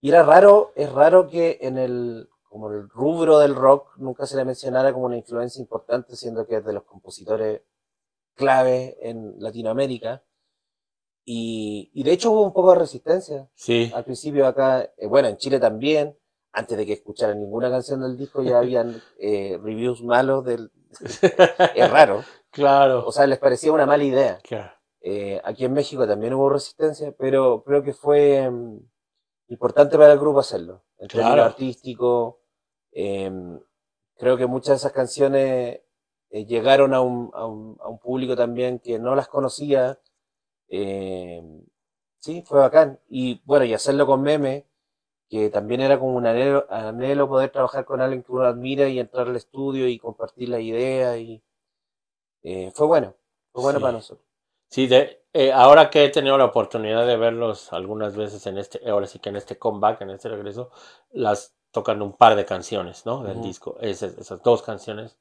[0.00, 4.36] y era raro, es raro que en el, como el rubro del rock nunca se
[4.36, 7.62] le mencionara como una influencia importante, siendo que es de los compositores
[8.34, 10.22] clave en Latinoamérica.
[11.30, 13.50] Y, y de hecho hubo un poco de resistencia.
[13.54, 13.92] Sí.
[13.94, 16.16] Al principio acá, eh, bueno, en Chile también,
[16.52, 20.70] antes de que escucharan ninguna canción del disco, ya habían eh, reviews malos del...
[21.74, 22.24] Es raro.
[22.50, 23.06] claro.
[23.06, 24.38] O sea, les parecía una mala idea.
[24.42, 24.72] Claro.
[25.02, 28.78] Eh, aquí en México también hubo resistencia, pero creo que fue mm,
[29.48, 30.82] importante para el grupo hacerlo.
[30.98, 31.44] En términos Claro.
[31.50, 32.36] artísticos,
[32.92, 33.60] em,
[34.16, 35.80] creo que muchas de esas canciones
[36.30, 39.98] eh, llegaron a un, a, un, a un público también que no las conocía.
[40.68, 41.62] Em,
[42.20, 43.00] sí, fue bacán.
[43.08, 44.66] Y bueno, y hacerlo con Meme,
[45.28, 48.98] que también era como un anhelo, anhelo poder trabajar con alguien que uno admira y
[49.00, 51.16] entrar al estudio y compartir la idea.
[51.18, 51.42] Y
[52.42, 53.14] eh, fue bueno,
[53.52, 53.82] fue bueno Sí.
[53.82, 54.26] para nosotros.
[54.70, 58.88] Sí, de, eh, ahora que he tenido la oportunidad de verlos algunas veces en este,
[58.90, 60.70] ahora sí que en este comeback, en este regreso,
[61.10, 63.22] las tocan un par de canciones, ¿no?
[63.22, 63.76] Del disco.
[63.80, 65.18] Esas dos canciones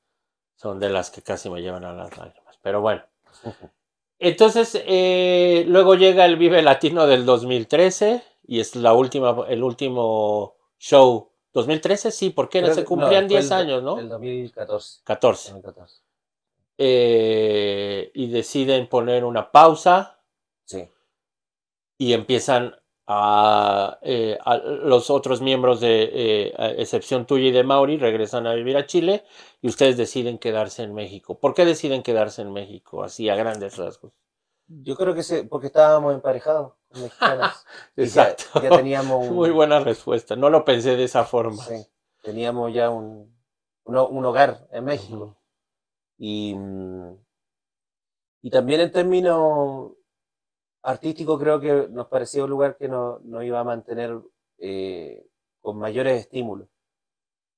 [0.56, 2.58] son de las que casi me llevan a las lágrimas.
[2.62, 3.04] Pero bueno.
[4.20, 10.56] Entonces, eh, luego llega el Vive Latino del 2013 y es la última, el último
[10.80, 11.30] show.
[11.54, 12.12] ¿2013?
[12.12, 14.00] Sí, porque Creo se no, cumplían fue 10 el- años, ¿no?
[14.00, 15.02] El 2014.
[15.04, 15.52] 14.
[15.54, 16.02] 2014.
[16.80, 20.20] Eh, y deciden poner una pausa
[20.66, 20.88] Sí,
[21.98, 22.76] y empiezan
[23.08, 28.48] a, eh, a- los otros miembros de eh, a excepción tuya y de Mauri regresan
[28.48, 29.24] a vivir a Chile
[29.62, 31.40] y ustedes deciden quedarse en México.
[31.40, 34.14] ¿Por qué deciden quedarse en México así a grandes rasgos?
[34.68, 37.66] yo creo que sí, porque estábamos emparejados mexicanas.
[37.96, 38.62] Y ya- Exacto.
[38.62, 40.36] Ya, teníamos un, Muy buena respuesta.
[40.36, 41.64] No lo pensé de esa forma.
[41.64, 41.86] sí,
[42.22, 43.34] teníamos ya un,
[43.86, 45.16] un, un hogar en México.
[45.16, 45.36] Ujú.
[46.20, 47.18] Y, mm,
[48.42, 49.92] y también en términos
[50.84, 54.20] artísticos creo que nos parecía un lugar que nos, nos iba a mantener
[54.60, 55.26] eh,
[55.62, 56.68] con mayores estímulos.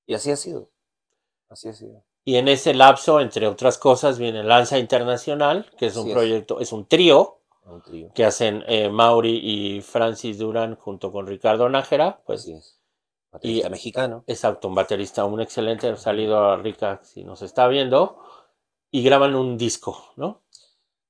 [0.06, 0.70] Y así ha sido.
[1.48, 2.04] Así ha sido.
[2.24, 6.60] Y en ese lapso, entre otras cosas, viene Lanza Internacional, que es un Así proyecto,
[6.60, 8.12] es un trío Un trío.
[8.14, 12.76] que hacen eh, Mauri y Francis Durán junto con Ricardo Nájera, pues Así es.
[13.32, 14.24] Baterista y- mexicano.
[14.26, 18.18] Exacto, un baterista, un excelente, ha salido a Rica si nos está viendo,
[18.90, 20.42] y graban un disco, ¿no?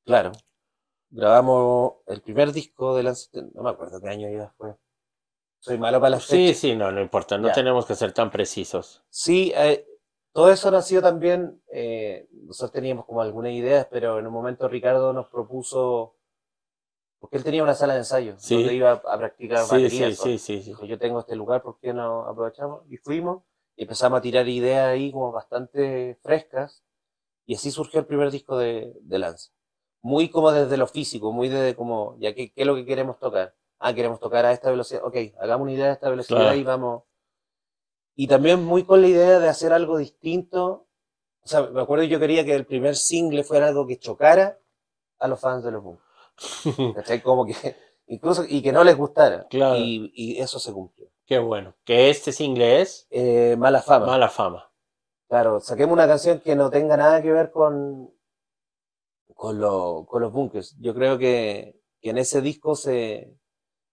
[0.04, 0.32] Claro.
[1.10, 4.76] Grabamos el primer disco de Lance, no me acuerdo qué año ya fue.
[5.58, 6.58] Soy malo para las Sí, fechas.
[6.58, 7.54] sí, no, no importa, no Ya.
[7.54, 9.02] tenemos que ser tan precisos.
[9.10, 9.86] Sí, eh,
[10.32, 15.12] todo eso nació también, eh, nosotros teníamos como algunas ideas, pero en un momento Ricardo
[15.12, 16.16] nos propuso,
[17.18, 18.54] porque él tenía una sala de ensayo, Sí.
[18.54, 20.10] donde iba a practicar Sí, batería.
[20.10, 20.68] sí, sí, sí, sí.
[20.70, 22.84] Dijo, yo tengo este lugar, ¿por qué no aprovechamos?
[22.88, 23.42] Y fuimos,
[23.76, 26.84] y empezamos a tirar ideas ahí como bastante frescas,
[27.46, 29.50] y así surgió el primer disco de, de Lance.
[30.02, 33.18] Muy como desde lo físico, muy desde como, ya que, ¿qué es lo que queremos
[33.18, 33.54] tocar?
[33.78, 36.56] Ah, queremos tocar a esta velocidad, ok, hagamos una idea de esta velocidad Claro.
[36.56, 37.02] y vamos.
[38.14, 40.86] Y también muy con la idea de hacer algo distinto.
[41.42, 44.58] O sea, me acuerdo yo quería que el primer single fuera algo que chocara
[45.18, 45.98] a los fans de los Boom.
[47.22, 49.46] Como que, incluso, y que no les gustara.
[49.48, 49.76] Claro.
[49.78, 51.08] Y, y eso se cumplió.
[51.26, 51.74] Qué bueno.
[51.84, 54.06] Que este single es Eh, mala fama.
[54.06, 54.70] Mala Fama.
[55.28, 58.12] Claro, saquemos una canción que no tenga nada que ver con,
[59.34, 60.76] con, lo- con los bunkers.
[60.80, 63.34] Yo creo que, que en ese disco se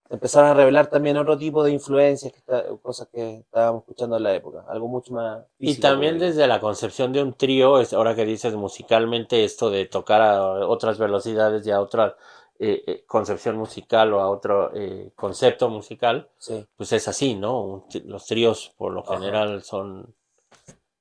[0.09, 4.23] empezaron a revelar también otro tipo de influencias, que está- cosas que estábamos escuchando en
[4.23, 4.65] la época.
[4.69, 8.55] Algo mucho más Y también desde la concepción de un trío, es ahora que dices
[8.55, 12.15] musicalmente esto de tocar a otras velocidades y a otra
[12.59, 17.85] eh, eh, concepción musical o a otro eh, concepto musical, Sí, pues es así, ¿no?
[18.05, 19.15] Los tríos por lo Ajá.
[19.19, 20.15] general son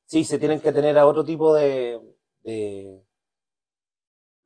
[0.07, 2.01] Sí, se tienen que tener a otro tipo de,
[2.45, 3.03] de,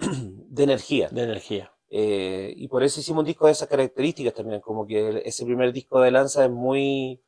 [0.49, 1.09] de energía.
[1.11, 1.73] De energía.
[1.91, 5.73] Eh, y por eso hicimos un disco de esas características también, como que ese primer
[5.73, 7.21] disco de Lanza es muy,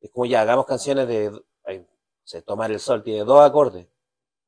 [0.00, 1.32] es como ya, hagamos canciones de,
[1.64, 1.84] ay,
[2.44, 3.86] Tomar el Sol, tiene dos acordes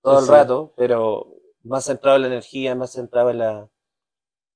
[0.02, 3.68] todo el rato, pero más centrado en la energía, más centrado en la,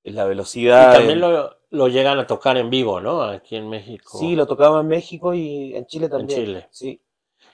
[0.04, 0.92] en la Y velocidad.
[0.92, 3.22] también en- lo, lo llegan a tocar en vivo, ¿no?
[3.22, 4.18] Aquí en México.
[4.18, 6.38] Sí, lo tocamos en México y en Chile también.
[6.44, 6.68] Chile.
[6.70, 7.02] Sí,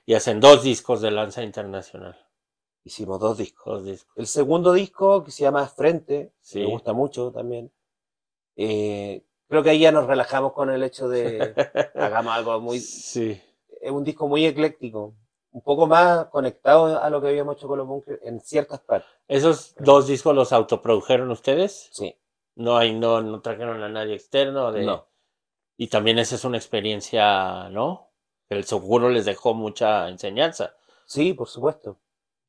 [0.07, 2.17] Y hacen dos discos de Lanza Internacional.
[2.89, 3.65] Hicimos dos discos.
[3.67, 4.13] Dos discos.
[4.17, 6.61] El segundo disco, que se llama Frente, Sí.
[6.61, 7.71] me gusta mucho también.
[8.57, 11.55] Eh, creo que ahí ya nos relajamos con el hecho de
[11.95, 12.81] hagamos algo muy...
[12.81, 13.41] Sí.
[13.81, 15.15] Es un disco muy ecléctico,
[15.53, 19.09] un poco más conectado a lo que habíamos hecho con los bunkers en ciertas partes.
[19.29, 21.89] ¿Esos dos discos los autoprodujeron ustedes?
[21.93, 22.17] Sí,
[22.57, 24.73] No hay, no, no trajeron a nadie externo.
[24.73, 24.83] De...
[24.85, 25.07] no.
[25.77, 28.11] Y también esa es una experiencia, ¿no?
[28.49, 30.75] El seguro les dejó mucha enseñanza.
[31.07, 31.99] Sí, por supuesto.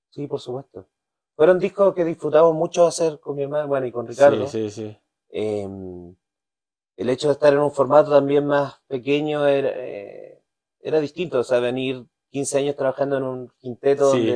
[0.09, 0.87] Sí, por supuesto.
[1.35, 4.47] Fueron discos que disfrutamos mucho hacer con mi hermano, bueno, y con Ricardo.
[4.47, 4.97] Sí, sí, sí.
[5.29, 5.67] Eh,
[6.97, 10.43] el hecho de estar en un formato también más pequeño era, eh,
[10.81, 14.17] era distinto, o sea, venir 15 años trabajando en un quinteto Sí.
[14.17, 14.33] donde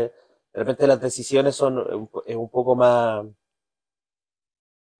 [0.53, 3.25] de repente las decisiones son un, es un poco más...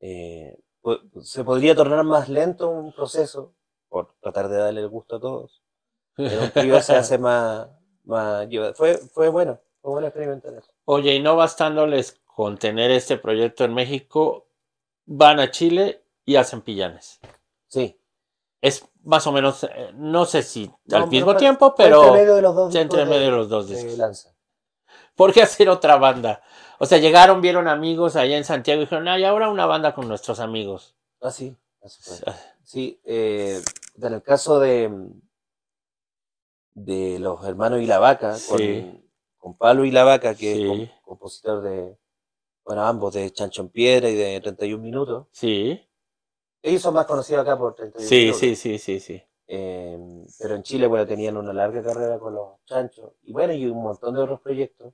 [0.02, 0.58] eh,
[1.22, 3.54] se podría tornar más lento un proceso,
[3.88, 5.64] por tratar de darle el gusto a todos.
[6.18, 7.70] En un trío se hace más...
[8.04, 10.12] más fue, fue bueno, bueno.
[10.86, 14.48] Oye, y no bastándoles con tener este proyecto en México,
[15.06, 17.20] van a Chile y hacen pillanes.
[17.68, 18.00] Sí.
[18.62, 22.36] Es más o menos, eh, no sé si No, al mismo tiempo, pero entre medio
[22.36, 23.98] de los dos entre medio de los dos discos.
[23.98, 24.34] Lanza.
[25.16, 26.42] ¿Por qué hacer otra banda?
[26.80, 30.08] O sea, llegaron, vieron amigos allá en Santiago y dijeron, ay, ahora una banda con
[30.08, 30.96] nuestros amigos.
[31.22, 32.34] Ah, sí, así fue.
[32.64, 33.62] Sí, eh,
[34.02, 34.90] en el caso de,
[36.74, 38.50] de los hermanos y la vaca, Sí.
[38.50, 39.03] con,
[39.44, 40.62] con Pablo y la vaca, que Sí.
[40.64, 41.98] es com- compositor de,
[42.64, 45.28] bueno, ambos, de Chancho en Piedra y de 31 Minutos.
[45.32, 45.86] Sí,
[46.62, 48.40] Ellos son más conocidos acá por 31 sí, Minutos.
[48.40, 49.22] sí, sí, sí, sí.
[49.48, 50.00] Eh,
[50.40, 53.12] pero en Chile, bueno, tenían una larga carrera con los chanchos.
[53.24, 54.94] Y bueno, y un montón de otros proyectos.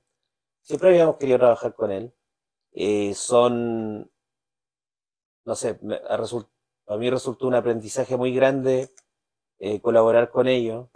[0.62, 2.12] Siempre habíamos querido trabajar con él.
[2.72, 4.10] Eh, son,
[5.44, 6.48] no sé, me- result-
[6.88, 8.90] a mí resultó un aprendizaje muy grande
[9.60, 10.88] eh, colaborar con ellos,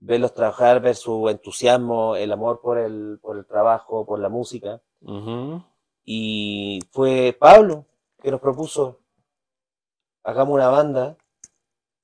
[0.00, 4.80] verlos trabajar, ver su entusiasmo, el amor por el, por el trabajo, por la música.
[5.02, 5.62] Ujú.
[6.04, 7.86] Y fue Pablo
[8.22, 9.00] que nos propuso,
[10.24, 11.16] hagamos una banda.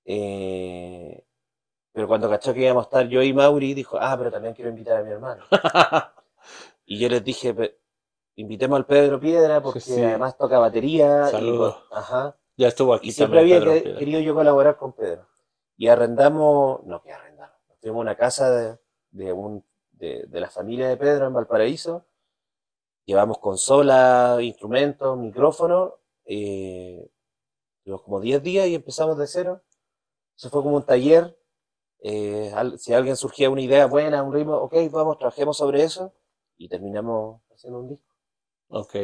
[0.04, 1.24] eh,
[1.92, 4.70] pero cuando cachó que íbamos a estar yo y Mauri, dijo, ah, pero también quiero
[4.70, 5.44] invitar a mi hermano.
[6.86, 7.78] Y yo les dije, "Pe-
[8.36, 9.98] invitemos al Pedro Piedra porque Sí.
[10.02, 11.28] además toca batería.
[11.28, 11.82] Y, Saludos.
[11.88, 12.36] pues, ajá.
[12.58, 13.98] ya estuvo aquí y siempre había Pedro que- Piedra.
[13.98, 15.26] querido yo colaborar con Pedro.
[15.78, 17.33] Y arrendamos, no que arrendamos,
[17.84, 18.78] tuvimos una casa de,
[19.10, 22.06] de, un, de, de la familia de Pedro en Valparaíso.
[23.04, 25.92] Llevamos consola, instrumentos, micrófonos.
[26.24, 27.06] Eh,
[28.02, 29.62] como 10 días y empezamos de cero.
[30.34, 31.38] Eso fue como un taller.
[31.98, 36.14] Eh, si alguien surgía una idea buena, un ritmo, ok, vamos, trabajemos sobre eso.
[36.56, 38.14] Y terminamos haciendo un disco.
[38.68, 38.96] Ok.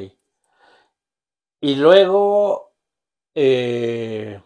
[1.61, 2.73] Y luego
[3.35, 4.43] eh,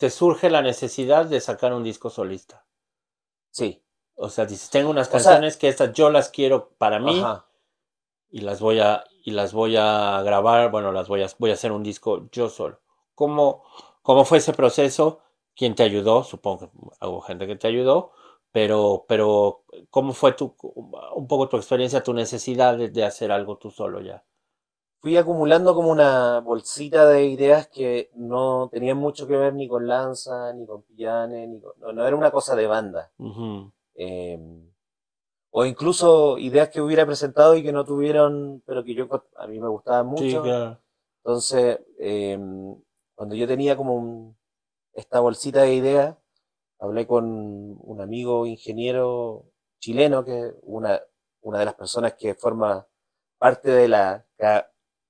[0.00, 2.64] te surge la necesidad de sacar un disco solista.
[3.50, 3.82] Sí.
[4.14, 7.20] O sea, dices, tengo unas O sea- canciones que estas yo las quiero para mí
[7.20, 7.44] Ajá.
[8.30, 11.54] y las voy a y las voy a grabar, bueno, las voy a voy a
[11.54, 12.80] hacer un disco yo solo.
[13.14, 13.62] ¿Cómo,
[14.00, 15.20] cómo fue ese proceso?
[15.54, 16.24] ¿Quién te ayudó?
[16.24, 18.12] Supongo que hubo gente que te ayudó,
[18.52, 20.56] pero pero ¿cómo fue tu
[21.14, 24.24] un poco tu experiencia, tu necesidad de, de hacer algo tú solo ya?
[25.00, 29.86] Fui acumulando como una bolsita de ideas que no tenían mucho que ver ni con
[29.86, 33.10] Lanza, ni con Pillanes, ni con- no, no era una cosa de banda.
[33.94, 34.38] Eh,
[35.52, 39.58] o incluso ideas que hubiera presentado y que no tuvieron, pero que yo a mí
[39.60, 40.22] me gustaban mucho.
[40.24, 40.78] Sí, claro.
[41.24, 42.38] Entonces, eh,
[43.14, 44.36] cuando yo tenía como un-
[44.94, 46.16] esta bolsita de ideas,
[46.78, 47.24] hablé con
[47.80, 49.44] un amigo ingeniero
[49.80, 51.00] chileno, que es una,
[51.42, 52.86] una de las personas que forma
[53.38, 54.26] parte de la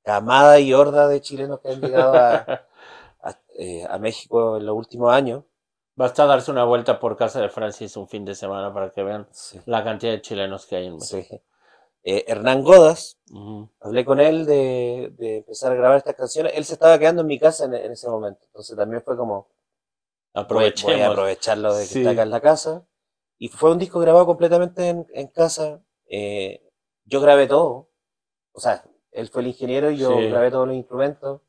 [0.02, 2.34] camada y horda de chilenos que han llegado a,
[3.22, 5.44] a, eh, a México en los últimos años.
[5.96, 9.28] Basta darse una vuelta por casa de Francis un fin de semana para que vean
[9.32, 9.60] Sí.
[9.66, 11.26] la cantidad de chilenos que hay en México.
[11.28, 11.40] Sí.
[12.02, 13.68] Eh, Hernán Godas, Ujú.
[13.80, 16.52] hablé con él de, de empezar a grabar estas canciones.
[16.56, 19.34] Él se estaba quedando en mi casa en, en ese momento, entonces también fue como,
[19.34, 19.48] voy,
[20.32, 21.00] voy Aprovechemos.
[21.02, 21.98] a aprovecharlo de que Sí.
[22.00, 22.86] está acá en la casa.
[23.38, 25.82] Y fue un disco grabado completamente en, en casa.
[26.06, 26.62] Eh,
[27.04, 27.88] yo grabé todo.
[28.52, 30.28] O sea, él fue el ingeniero y yo Sí.
[30.28, 31.42] grabé todos los instrumentos.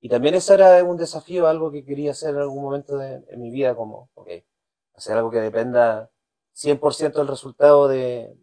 [0.00, 3.40] Y también eso era un desafío, algo que quería hacer en algún momento de, en
[3.40, 4.28] mi vida, como, ok,
[4.94, 6.10] hacer algo que dependa
[6.54, 8.36] 100% del resultado de,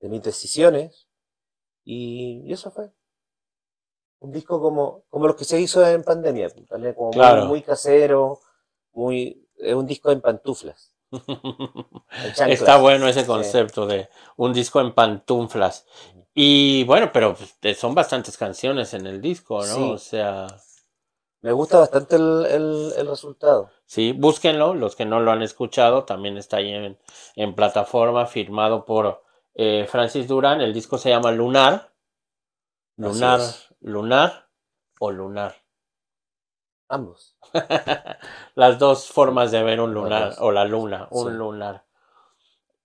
[0.00, 1.08] de mis decisiones.
[1.84, 2.90] Y, y eso fue.
[4.20, 7.44] Un disco como, como los que se hizo en pandemia, también como muy- Claro.
[7.46, 8.40] muy, casero,
[8.92, 10.94] muy, es un disco en pantuflas.
[11.12, 12.50] en.
[12.50, 13.26] Está bueno ese Sí.
[13.26, 15.86] concepto de un disco en pantuflas.
[16.34, 19.74] Y bueno, pero pues, son bastantes canciones en el disco, ¿no?
[19.74, 19.90] Sí.
[19.92, 20.46] O sea,
[21.42, 23.70] Me gusta bastante el, el, el resultado.
[23.86, 26.98] sí, búsquenlo, los que no lo han escuchado, también está ahí en,
[27.36, 29.22] en plataforma, firmado por
[29.54, 30.60] eh, Francis Durán.
[30.60, 31.92] El disco se llama Lunar.
[32.96, 33.40] Lunar,
[33.80, 34.48] lunar
[35.00, 35.54] o lunar.
[36.88, 37.36] Ambos.
[38.54, 41.36] Las dos formas de ver un lunar o la luna, un Sí.
[41.36, 41.84] lunar.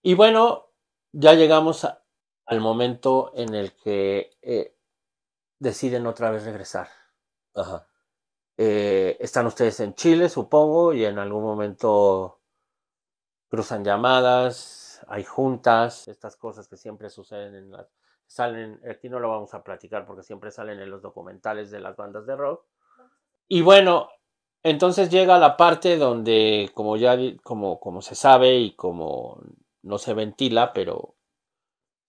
[0.02, 0.70] Y bueno,
[1.12, 1.99] ya llegamos a-
[2.50, 4.76] al momento en el que eh,
[5.60, 6.88] deciden otra vez regresar.
[7.54, 7.88] Ajá.
[8.58, 12.42] Eh, están ustedes en Chile, supongo, y en algún momento
[13.50, 17.88] cruzan llamadas, hay juntas, estas cosas que siempre suceden en las...
[18.26, 21.96] Salen, aquí no lo vamos a platicar porque siempre salen en los documentales de las
[21.96, 22.66] bandas de rock.
[23.48, 24.10] Y bueno,
[24.64, 29.40] entonces llega la parte donde, como ya como, como se sabe y como
[29.84, 31.16] no se ventila, pero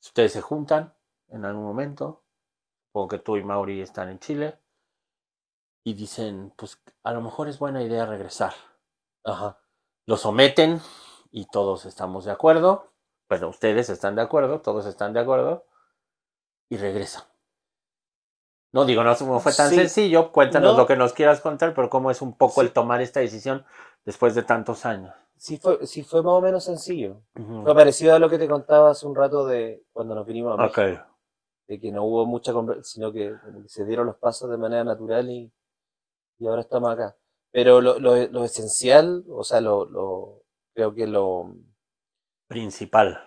[0.02, 0.94] ustedes se juntan
[1.28, 2.24] en algún momento,
[2.86, 4.58] supongo que tú y Mauri están en Chile,
[5.84, 8.52] y dicen, pues a lo mejor es buena idea regresar.
[9.24, 9.58] Ajá.
[10.06, 10.80] Lo someten
[11.30, 12.92] y todos estamos de acuerdo,
[13.28, 15.66] bueno, ustedes están de acuerdo, todos están de acuerdo,
[16.68, 17.24] y regresan.
[18.72, 19.76] No digo, no, no fue tan Sí.
[19.76, 20.78] sencillo, cuéntanos No.
[20.78, 22.66] lo que nos quieras contar, pero cómo es un poco Sí.
[22.66, 23.64] el tomar esta decisión
[24.04, 25.14] después de tantos años.
[25.40, 27.22] Sí fue, sí fue más o menos sencillo.
[27.35, 27.62] Ujú.
[27.62, 30.62] Fue parecido a lo que te contaba hace un rato de cuando nos vinimos a
[30.62, 31.00] México, Ok.
[31.66, 33.35] de que no hubo mucha conversación, sino que,
[33.66, 35.50] se dieron los pasos de manera natural y,
[36.38, 37.16] y ahora estamos acá.
[37.53, 40.42] Pero lo, lo, lo esencial, o sea, lo, lo,
[40.74, 41.55] creo que lo,
[42.46, 43.18] Principal.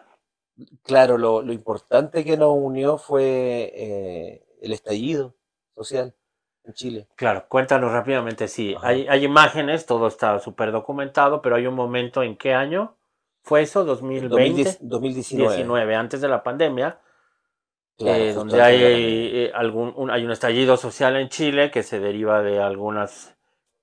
[0.84, 5.34] claro, lo, lo importante que nos unió fue eh, el estallido
[5.76, 6.16] social
[6.66, 7.08] en Chile.
[7.16, 12.24] Claro, cuéntanos rápidamente, sí, hay, hay imágenes, todo está súper documentado, pero hay un momento
[12.24, 12.96] en qué año
[13.42, 14.30] fue eso, 2020,
[14.64, 15.56] 2010 2019.
[15.56, 17.00] 19, antes de la pandemia,
[17.98, 22.00] claro, eh, donde hay, eh, algún, un, hay un estallido social en Chile que se
[22.00, 23.36] deriva de algunas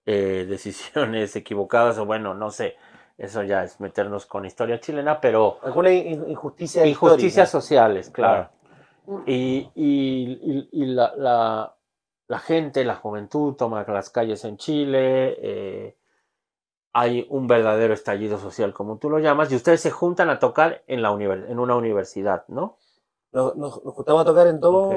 [0.06, 2.76] eh, decisiones equivocadas, o bueno, no sé,
[3.18, 8.48] eso ya es meternos con historia chilena, pero Alguna in- injusticia injusticias sociales, claro.
[9.06, 9.24] Claro.
[9.26, 11.74] Y, y- y- y la, la-
[12.30, 15.96] la gente, la juventud toma las calles en Chile, eh,
[16.92, 20.84] hay un verdadero estallido social, como tú lo llamas, y ustedes se juntan a tocar
[20.86, 22.78] en, la en una universidad, ¿no?
[23.32, 24.88] Nos, nos- nos juntamos a tocar en en dos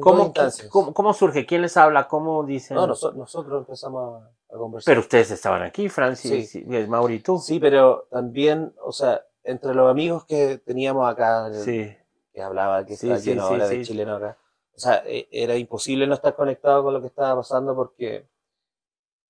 [0.00, 0.32] ¿Cómo,
[0.70, 1.46] cómo, cómo surge?
[1.46, 2.08] ¿Quién les habla?
[2.08, 2.76] ¿Cómo dicen?
[2.76, 4.90] No, noso- nosotros empezamos a, a conversar.
[4.90, 6.64] Pero ustedes estaban aquí, Francis, Sí.
[6.68, 7.38] y, Mauri, tú.
[7.38, 11.96] Sí, pero también, o sea, entre los amigos que teníamos acá, Sí,
[12.32, 13.82] que hablaba, que Sí, está lleno ahora de sí.
[13.92, 14.36] chilenos acá,
[14.82, 18.26] sea, e- era imposible no estar conectado con lo que estaba pasando porque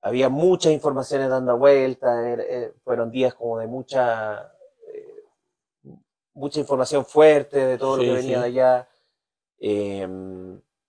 [0.00, 2.10] había muchas informaciones dando vueltas,
[2.40, 4.52] eh, fueron días como de mucha,
[4.92, 5.24] eh,
[6.34, 8.40] mucha información fuerte de todo lo que venía sí.
[8.42, 8.88] de allá.
[9.60, 10.08] Eh,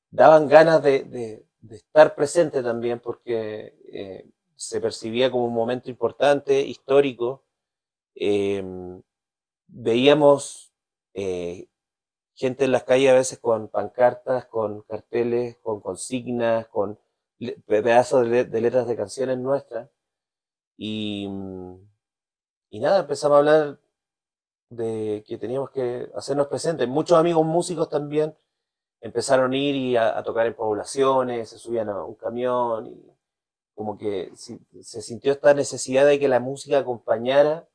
[0.09, 5.89] daban ganas de, de- de estar presente también porque eh, se percibía como un momento
[5.89, 7.43] importante, histórico.
[8.15, 8.63] Eh,
[9.67, 10.73] veíamos
[12.43, 16.99] gente en las calles a veces con pancartas, con carteles, con consignas, con
[17.67, 19.89] pedazos de, de letras de canciones nuestras.
[20.77, 21.27] Y,
[22.69, 23.79] y nada, empezamos a hablar
[24.69, 26.87] de que teníamos que hacernos presentes.
[26.87, 28.35] Muchos amigos músicos también
[29.01, 33.13] empezaron a ir y a, a tocar en poblaciones, se subían a un camión y
[33.75, 37.67] como que si- se sintió esta necesidad de que la música acompañara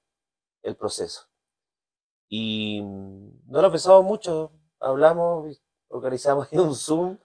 [0.62, 1.28] el proceso.
[2.28, 7.18] Y mm, no lo pensamos mucho, hablamos, organizamos un Zoom,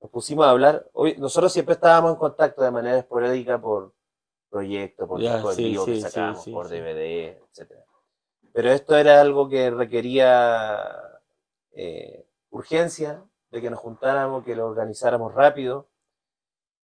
[0.00, 0.88] nos pusimos a hablar.
[0.92, 3.94] Hoy, nosotros siempre estábamos en contacto de manera esporádica por
[4.50, 6.68] proyectos, por discos sí, vivo que sacábamos, sí, por.
[6.68, 7.72] DVD, etc.
[8.52, 10.78] Pero esto era algo que requería
[11.72, 15.88] eh, urgencia, de que nos juntáramos, que lo organizáramos rápido.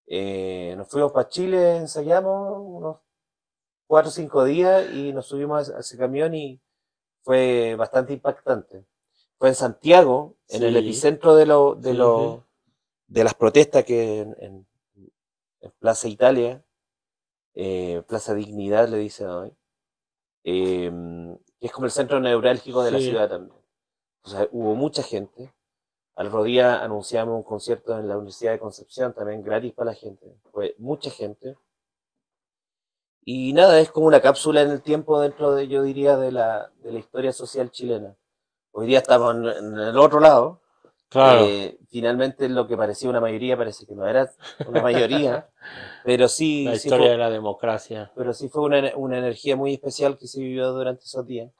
[0.08, 2.98] Eh, nos fuimos para Chile, ensayamos unos
[3.86, 6.62] cuatro o cinco días y nos subimos a ese camión y
[7.22, 8.86] fue bastante impactante.
[9.40, 11.94] Fue en Santiago, en el epicentro de, lo, de,
[13.24, 14.68] las protestas que en, en-
[15.62, 16.64] en Plaza Italia,
[17.54, 19.54] eh, Plaza Dignidad le dicen hoy,
[20.44, 20.92] eh,
[21.60, 23.58] que es como el centro neurálgico de la ciudad también.
[24.24, 25.54] O sea, hubo mucha gente.
[26.16, 29.96] Al otro día anunciamos un concierto en la Universidad de Concepción, también gratis para la
[29.96, 30.36] gente.
[30.52, 31.58] Fue mucha gente.
[33.24, 36.72] Y nada, es como una cápsula en el tiempo dentro de, yo diría, de la,
[36.84, 38.16] de la historia social chilena.
[38.80, 40.62] Hoy día estamos en, en el otro lado.
[41.10, 41.46] Claro.
[41.46, 44.30] Eh, finalmente lo que parecía una mayoría parece que no era
[44.68, 45.50] una mayoría,
[46.06, 48.12] pero sí, la sí historia fue, de la democracia.
[48.16, 51.52] pero sí fue una, una energía muy especial que se vivió durante esos días.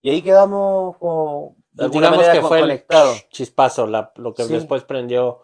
[0.00, 2.84] Y ahí quedamos como de alguna manera que fue el
[3.30, 4.52] chispazo, la- lo que Sí.
[4.52, 5.40] después prendió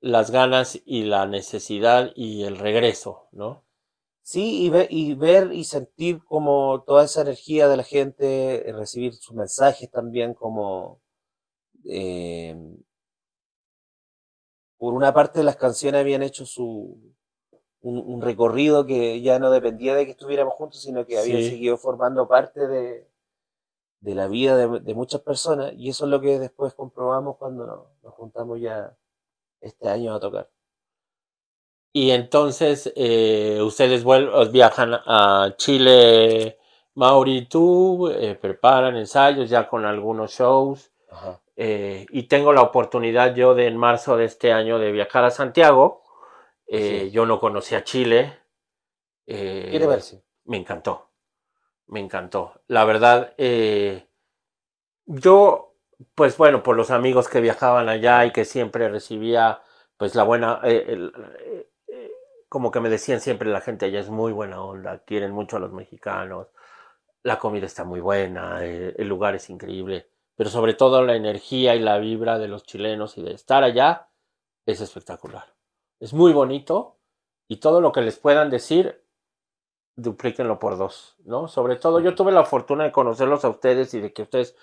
[0.00, 3.64] las ganas y la necesidad y el regreso, ¿no?
[4.30, 8.72] Sí, y, ve- y ver y sentir como toda esa energía de la gente, eh,
[8.72, 11.00] recibir sus mensajes también como...
[11.84, 12.56] eh,
[14.78, 17.14] por una parte las canciones habían hecho su,
[17.82, 21.50] un, un recorrido que ya no dependía de que estuviéramos juntos, sino que habían Sí.
[21.50, 23.08] seguido formando parte de,
[24.00, 27.66] de la vida de, de muchas personas, y eso es lo que después comprobamos cuando
[27.66, 28.96] nos, nos juntamos ya
[29.60, 30.50] este año a tocar.
[32.00, 36.56] Y entonces eh, ustedes vuel- viajan a Chile,
[36.94, 40.92] Mauri tú, eh, preparan ensayos ya con algunos shows.
[41.10, 41.40] Ajá.
[41.56, 45.30] eh, y tengo la oportunidad yo de en marzo de este año de viajar a
[45.32, 46.04] Santiago.
[46.68, 47.10] Sí.
[47.10, 48.38] Yo no conocía Chile.
[49.26, 50.22] eh, ¿Qué te parece?
[50.44, 51.08] me encantó,
[51.88, 52.60] me encantó.
[52.68, 53.34] La verdad,
[55.06, 55.74] yo,
[56.14, 59.60] pues bueno, por los amigos que viajaban allá y que siempre recibía,
[59.96, 61.12] pues la buena, eh, el-
[62.48, 65.60] como que me decían siempre la gente allá es muy buena onda, quieren mucho a
[65.60, 66.48] los mexicanos,
[67.22, 71.74] la comida está muy buena, eh, el lugar es increíble, pero sobre todo la energía
[71.74, 74.08] y la vibra de los chilenos y de estar allá
[74.66, 75.54] es espectacular.
[76.00, 76.98] Es muy bonito
[77.48, 79.04] y todo lo que les puedan decir
[79.96, 81.48] duplíquenlo por dos, ¿no?
[81.48, 84.56] Sobre todo yo tuve la fortuna de conocerlos a ustedes y de que ustedes,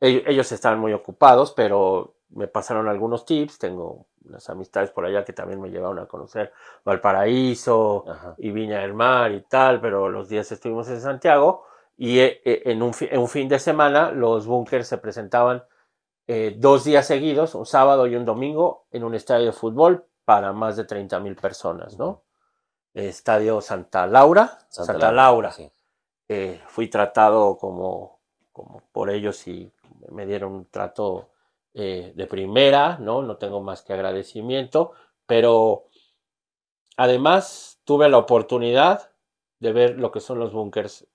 [0.00, 5.24] ellos, ellos estaban muy ocupados, pero me pasaron algunos tips, tengo unas amistades por allá
[5.24, 6.52] que también me llevaron a conocer
[6.84, 8.34] Valparaíso Ajá.
[8.38, 11.64] y Viña del Mar y tal, pero los días estuvimos en Santiago
[11.96, 15.64] y eh, eh, en un, fi- en un fin de semana los bunkers se presentaban
[16.26, 20.52] eh, dos días seguidos, un sábado y un domingo, en un estadio de fútbol para
[20.52, 22.22] más de 30 mil personas, ¿no?
[22.94, 25.50] Estadio Santa Laura, Santa, Laura.
[25.52, 25.70] sí.
[26.28, 28.20] Eh, fui tratado como,
[28.52, 29.70] como por ellos y
[30.10, 31.28] me dieron un trato
[31.74, 33.22] eh, de primera, ¿no?
[33.22, 34.92] No tengo más que agradecimiento,
[35.26, 35.88] pero
[36.96, 39.10] además tuve la oportunidad
[39.58, 41.06] de ver lo que son los búnkers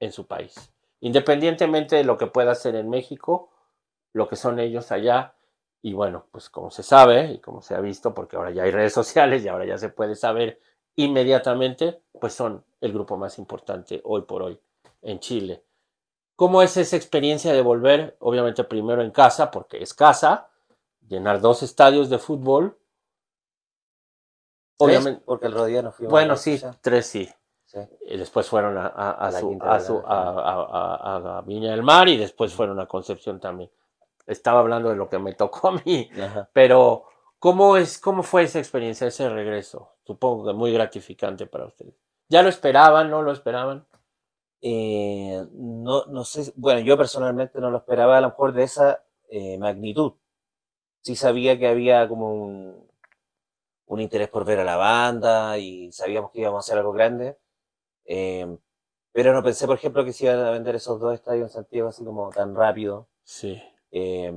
[0.00, 0.72] en su país.
[1.00, 3.50] Independientemente de lo que pueda hacer en México,
[4.12, 5.34] lo que son ellos allá,
[5.80, 8.70] y bueno, pues como se sabe y como se ha visto, porque ahora ya hay
[8.70, 10.60] redes sociales y ahora ya se puede saber
[10.96, 14.60] inmediatamente, pues son el grupo más importante hoy por hoy
[15.00, 15.64] en Chile.
[16.36, 18.16] ¿Cómo es esa experiencia de volver?
[18.20, 20.48] Obviamente primero en casa, porque es casa,
[21.08, 22.78] llenar dos estadios de fútbol.
[24.78, 24.88] ¿Tres?
[24.98, 26.72] Obviamente, Porque el rodillo nos fuimos bueno, sí, ya.
[26.80, 27.28] tres sí.
[27.64, 27.78] Sí.
[28.06, 32.78] Y después fueron a, a- a su- a su- Viña del Mar y después fueron
[32.80, 33.70] a Concepción también.
[34.26, 36.48] Estaba hablando de lo que me tocó a mí, Ajá.
[36.52, 37.04] pero
[37.38, 39.92] ¿cómo, es, ¿cómo fue esa experiencia, ese regreso?
[40.04, 41.94] Supongo que muy gratificante para ustedes.
[42.28, 43.86] ¿Ya lo esperaban, no lo esperaban?
[44.62, 49.04] Eh, no, no sé, bueno, yo personalmente no lo esperaba a lo mejor de esa
[49.30, 50.14] eh, magnitud.
[51.02, 52.88] Sí sabía que había como un,
[53.86, 57.38] un interés por ver a la banda y sabíamos que íbamos a hacer algo grande.
[58.06, 58.58] eh,
[59.12, 61.88] pero no pensé, por ejemplo, que se iban a vender esos dos estadios en Santiago
[61.90, 63.08] así como tan rápido.
[63.24, 63.60] Sí,
[63.92, 64.32] Eh,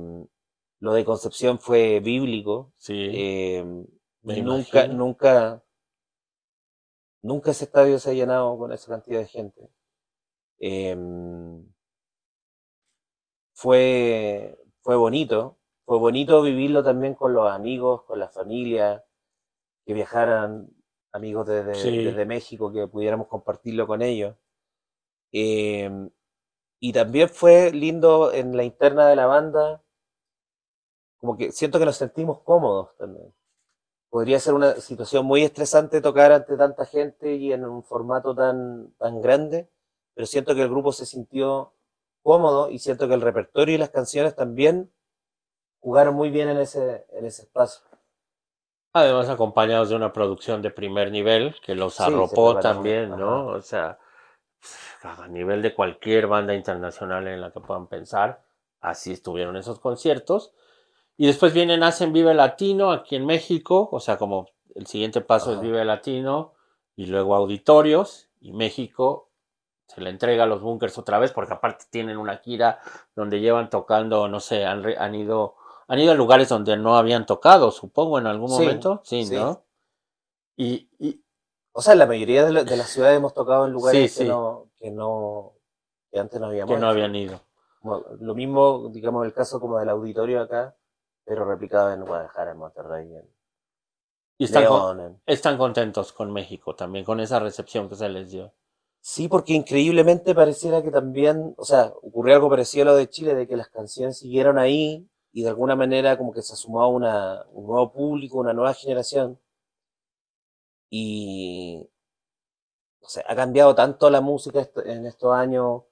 [0.80, 2.72] lo de Concepción fue bíblico.
[2.76, 3.22] sí.
[4.22, 4.94] me nunca, imagino.
[4.94, 5.62] nunca,
[7.22, 9.68] nunca ese estadio se ha llenado con esa cantidad de gente.
[10.58, 11.66] Em,
[13.54, 19.04] fue, fue bonito, fue bonito vivirlo también con los amigos, con la familia,
[19.86, 20.68] que viajaran
[21.12, 22.04] amigos desde, Sí.
[22.04, 24.36] desde México, que pudiéramos compartirlo con ellos.
[25.32, 26.10] Em,
[26.80, 29.82] y también fue lindo en la interna de la banda,
[31.18, 33.32] como que siento que nos sentimos cómodos también.
[34.10, 38.92] Podría ser una situación muy estresante tocar ante tanta gente y en un formato tan,
[38.98, 39.70] tan grande,
[40.16, 41.74] pero siento que el grupo se sintió
[42.22, 44.90] cómodo y siento que el repertorio y las canciones también
[45.78, 47.82] jugaron muy bien en ese, en ese espacio.
[48.94, 53.50] Además, acompañados de una producción de primer nivel que los Sí, arropó también, ¿no?
[53.50, 53.58] ajá.
[53.58, 53.98] O sea,
[55.02, 58.42] a nivel de cualquier banda internacional en la que puedan pensar,
[58.80, 60.54] así estuvieron esos conciertos.
[61.18, 65.52] Y después vienen, hacen Vive Latino aquí en México, o sea, como el siguiente paso
[65.52, 65.66] es Ajá.
[65.66, 66.54] Vive Latino
[66.96, 69.28] y luego auditorios, y México
[69.86, 72.80] se le entrega a los bunkers otra vez, porque aparte tienen una gira
[73.14, 75.56] donde llevan tocando, no sé, han, han ido,
[75.88, 79.34] han ido a lugares donde no habían tocado, supongo, en algún Sí, momento, sí, sí.
[79.36, 79.62] ¿no?
[80.56, 81.22] Y, y
[81.72, 84.24] O sea, la mayoría de, la- de las ciudades hemos tocado en lugares Sí, que,
[84.28, 85.52] no, que no,
[86.10, 87.40] que antes no habíamos que no habían ido.
[88.20, 90.74] Lo mismo, digamos, el caso como del auditorio acá,
[91.24, 93.28] pero replicado en Guadalajara, en Monterrey, en
[94.38, 95.00] Y están, con- León.
[95.00, 98.52] en- están contentos con México también, con esa recepción que se les dio.
[99.08, 103.34] Sí, porque increíblemente pareciera que también, o sea, ocurrió algo parecido a lo de Chile,
[103.36, 107.44] de que las canciones siguieron ahí y de alguna manera como que se sumó una,
[107.52, 109.38] un nuevo público, una nueva generación.
[110.90, 111.88] Y,
[113.00, 115.84] o sea, ha cambiado tanto la música en estos años,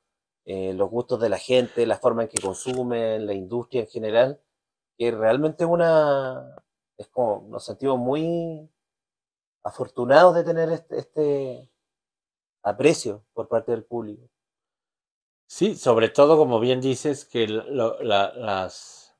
[0.45, 4.41] eh, los gustos de la gente, la forma en que consumen, la industria en general,
[4.99, 6.57] que realmente una,
[6.97, 8.69] es como, nos sentimos muy
[9.62, 11.74] afortunados de tener este, este
[12.65, 14.29] aprecio por parte del público.
[15.47, 19.15] Sí, sobre todo, como bien dices, que lo- la- las,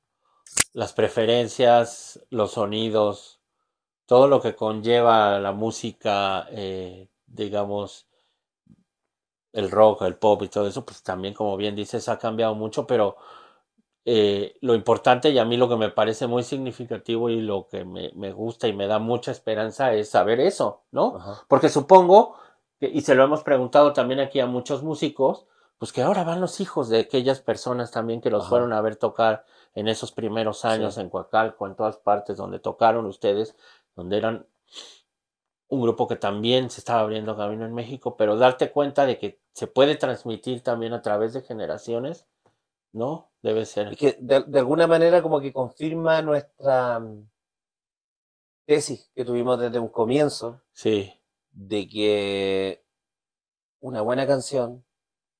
[0.73, 3.41] las preferencias, los sonidos,
[4.07, 8.07] todo lo que conlleva la música, eh, digamos,
[9.53, 12.85] el rock, el pop y todo eso, pues también, como bien dices, ha cambiado mucho,
[12.85, 13.15] pero
[14.05, 17.85] eh, lo importante y a mí lo que me parece muy significativo y lo que
[17.85, 21.17] me, me gusta y me da mucha esperanza es saber eso, ¿no?
[21.17, 21.45] Ajá.
[21.49, 22.37] Porque supongo,
[22.79, 25.45] y se lo hemos preguntado también aquí a muchos músicos,
[25.77, 28.49] pues que ahora van los hijos de aquellas personas también que los Ajá.
[28.49, 31.01] fueron a ver tocar en esos primeros años Sí.
[31.01, 33.55] en Coacalco, en todas partes donde tocaron ustedes,
[33.95, 34.47] donde eran
[35.67, 39.41] un grupo que también se estaba abriendo camino en México, pero darte cuenta de que
[39.51, 42.25] se puede transmitir también a través de generaciones,
[42.93, 43.29] ¿no?
[43.41, 43.87] Debe ser.
[43.93, 47.27] Es que de, de alguna manera como que confirma nuestra mm,
[48.65, 51.13] tesis que tuvimos desde un comienzo, Sí,
[51.55, 52.83] de que
[53.79, 54.85] una buena canción,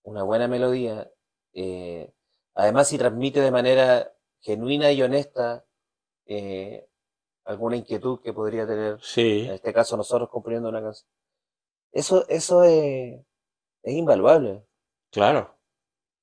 [0.04, 1.12] una buena melodía,
[1.54, 2.12] eh,
[2.54, 5.66] además si transmite de manera genuina y honesta
[6.26, 6.88] eh,
[7.44, 11.10] alguna inquietud que podría tener, sí, en este caso nosotros componiendo una canción,
[11.92, 13.20] eso, eso es,
[13.84, 14.66] es invaluable,
[15.12, 15.54] claro,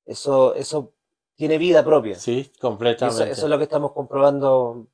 [0.07, 0.95] eso, eso
[1.35, 2.15] tiene vida propia.
[2.15, 3.31] sí, eso, completamente.
[3.31, 4.87] eso es lo que estamos comprobando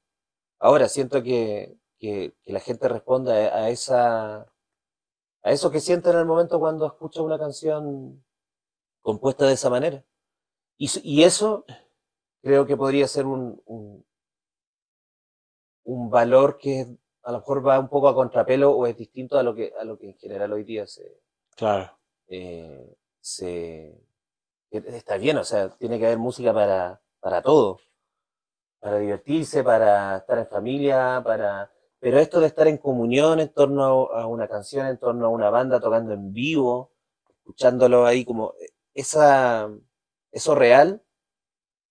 [0.59, 0.89] ahora.
[0.89, 4.47] Siento que, que, que la gente responde a, a esa
[5.43, 8.25] a eso que siente en el momento cuando escucha una canción
[9.03, 10.05] compuesta de esa manera.
[10.77, 11.65] Y, eso
[12.41, 14.07] creo que podría ser un, un,
[15.85, 16.87] un valor que
[17.25, 19.85] a lo mejor va un poco a contrapelo o es distinto a lo que, a
[19.85, 21.21] lo que en general hoy día se,
[21.57, 24.01] Claro, eh, se
[24.71, 27.81] que está bien, o sea, tiene que haber música para, para todo,
[28.79, 34.11] para divertirse, para estar en familia, para pero esto de estar en comunión en torno
[34.13, 36.93] a una canción, en torno a una banda tocando en vivo,
[37.41, 38.55] escuchándolo ahí como
[38.95, 39.71] esa
[40.33, 41.03] eso real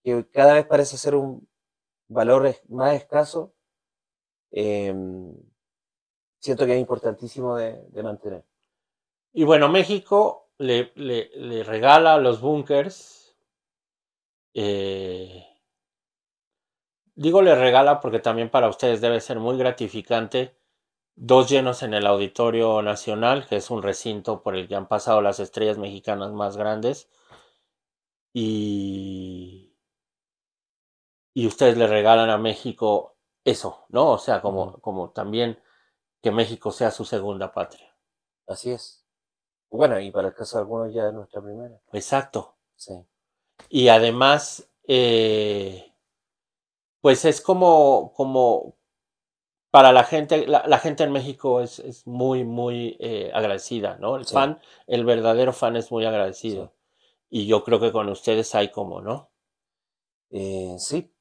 [0.04, 1.48] que cada vez parece ser un
[2.10, 3.54] valor más escaso,
[4.52, 4.94] eh,
[6.40, 8.44] siento que es importantísimo de, de mantener.
[9.34, 13.36] Y bueno, México le, le- le regala los bunkers.
[14.54, 15.37] eh,
[17.18, 20.56] digo le regala porque también para ustedes debe ser muy gratificante.
[21.16, 25.22] Dos llenos en el Auditorio Nacional, que es un recinto por el que han pasado
[25.22, 27.10] las estrellas mexicanas más grandes.
[28.34, 29.76] Y,
[31.34, 34.12] y ustedes le regalan a México eso, ¿no?
[34.12, 35.60] O sea, como, como también
[36.22, 37.96] que México sea su segunda patria.
[38.46, 39.04] Así es.
[39.72, 41.82] Bueno, y para el caso de algunos ya es nuestra primera.
[41.94, 42.58] Exacto.
[42.76, 42.94] Sí.
[43.70, 45.94] Y además, eh,
[47.08, 48.76] pues es como, como
[49.72, 54.18] para la gente, la, la gente en México es, es muy, muy eh, agradecida, ¿no?
[54.18, 54.34] El Sí.
[54.34, 56.74] fan, el verdadero fan es muy agradecido.
[57.30, 59.32] Y yo creo que con ustedes hay como, ¿no?
[60.32, 61.14] Eh, sí,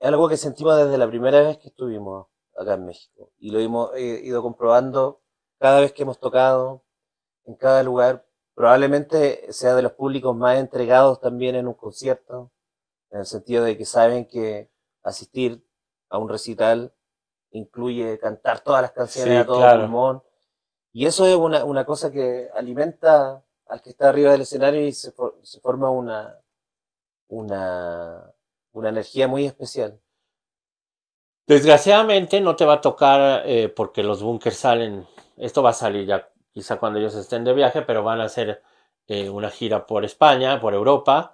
[0.00, 3.30] algo que sentimos desde la primera vez que estuvimos acá en México.
[3.38, 5.22] Y lo hemos eh, ido comprobando
[5.58, 6.84] cada vez que hemos tocado,
[7.46, 8.26] en cada lugar.
[8.54, 12.52] Probablemente sea de los públicos más entregados también en un concierto,
[13.10, 14.70] en el sentido de que saben que
[15.04, 15.64] asistir
[16.10, 16.94] a un recital
[17.52, 19.72] incluye cantar todas las canciones Sí, a todo claro.
[19.72, 20.22] pulmón.
[20.92, 24.92] Y eso es una, una cosa que alimenta al que está arriba del escenario y
[24.92, 26.38] se, for- se forma una,
[27.28, 28.32] una,
[28.72, 30.00] una energía muy especial.
[31.46, 36.06] Desgraciadamente no te va a tocar eh, porque los bunkers salen, esto va a salir
[36.06, 38.62] ya quizá cuando ellos estén de viaje, pero van a hacer
[39.08, 41.33] eh, una gira por España, por Europa,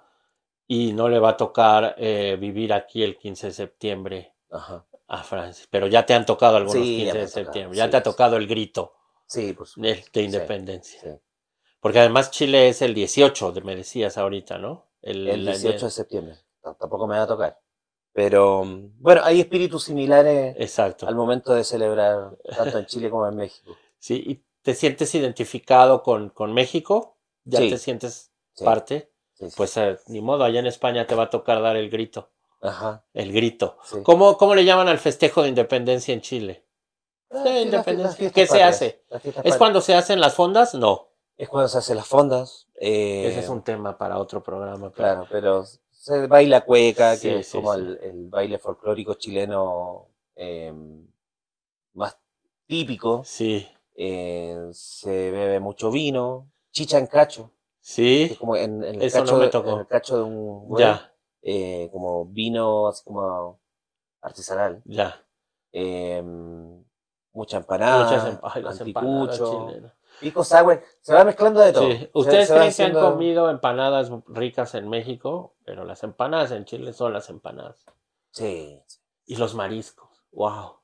[0.73, 4.85] y no le va a tocar eh, vivir aquí el 15 de septiembre Ajá.
[5.07, 5.65] a Francia.
[5.69, 7.97] Pero ya te han tocado algunos Sí, 15 ya me de septiembre, ya sí, te
[7.97, 8.93] ha tocado el grito
[9.27, 11.19] Sí, por de, de independencia.
[11.81, 14.87] Porque además Chile es el 18, de- me decías ahorita, ¿no?
[15.01, 16.35] El la- 18 de septiembre.
[16.63, 17.59] T- Tampoco me va a tocar.
[18.13, 21.07] Pero mm, bueno, hay espíritus similares Exacto.
[21.07, 23.75] al momento de celebrar, tanto en Chile como en México.
[23.99, 27.17] Sí, ¿y te sientes identificado con, con México?
[27.43, 28.31] ¿Ya te sientes
[28.63, 29.10] parte?
[29.41, 29.53] Sí, sí.
[29.57, 32.29] Pues eh, ni modo, allá en España te va a tocar dar el grito.
[32.61, 33.03] Ajá.
[33.13, 33.77] El grito.
[33.85, 33.97] sí.
[34.03, 36.63] ¿Cómo, cómo le llaman al festejo de independencia en Chile?
[37.31, 38.29] Ah, independencia.
[38.31, 39.03] ¿Qué se hace?
[39.43, 40.73] ¿Es cuando se hacen las fondas?
[40.75, 41.07] No.
[41.37, 42.67] Es cuando se hacen las fondas.
[42.75, 44.91] eh, Ese es un tema para otro programa.
[44.91, 47.73] pero- Claro, pero se baila cueca, que es como.
[47.73, 50.71] El, el baile folclórico chileno eh,
[51.93, 52.17] más
[52.67, 53.23] típico.
[53.25, 57.51] Sí, eh, se bebe mucho vino, chicha en cacho,
[57.81, 59.71] sí, como en, en el, Eso no cacho me de, tocó.
[59.73, 63.59] en el cacho de un ya, eh, como vino así como
[64.21, 64.81] artesanal.
[64.85, 65.21] ya.
[65.73, 66.21] eh,
[67.33, 69.93] mucha empanada, Muchas em- ay, las empanadas anticucho, chilenas.
[70.19, 71.85] pico sour, se va mezclando de todo.
[71.91, 71.97] Sí.
[71.97, 76.65] Se- Ustedes se creen que han comido empanadas ricas en México, pero las empanadas en
[76.65, 77.85] Chile son las empanadas.
[78.31, 78.81] Sí.
[79.25, 80.79] Y los mariscos, wow.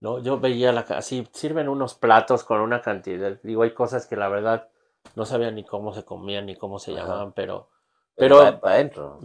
[0.00, 3.38] No, yo veía la así, sirven unos platos con una cantidad.
[3.42, 4.68] Digo, hay cosas que la verdad
[5.14, 7.02] no sabía ni cómo se comían ni cómo se Ajá.
[7.02, 7.68] llamaban, pero
[8.16, 9.20] pero Pero- para adentro.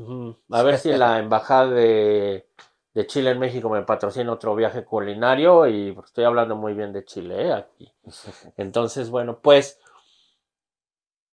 [0.51, 2.47] A ver si la embajada de,
[2.95, 7.05] de Chile en México me patrocina otro viaje culinario y estoy hablando muy bien de
[7.05, 7.53] Chile ¿eh?
[7.53, 7.93] aquí.
[8.57, 9.80] Entonces, bueno, pues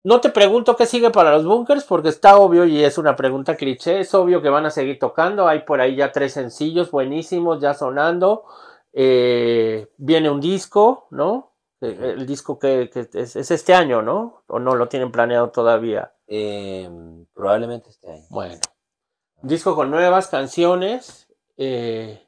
[0.02, 3.56] no te pregunto qué sigue para los bunkers porque está obvio y es una pregunta
[3.56, 4.00] cliché.
[4.00, 5.46] Es obvio que van a seguir tocando.
[5.48, 8.44] Hay por ahí ya tres sencillos buenísimos ya sonando.
[8.92, 11.52] Eh, viene un disco, ¿no?
[11.90, 12.10] Eh.
[12.12, 14.42] El disco que, que es, es este año, ¿no?
[14.46, 16.14] ¿O no lo tienen planeado todavía?
[16.26, 16.88] Eh,
[17.32, 18.24] probablemente este año.
[18.30, 18.60] Bueno,
[19.42, 21.28] disco con nuevas canciones.
[21.56, 22.20] eh,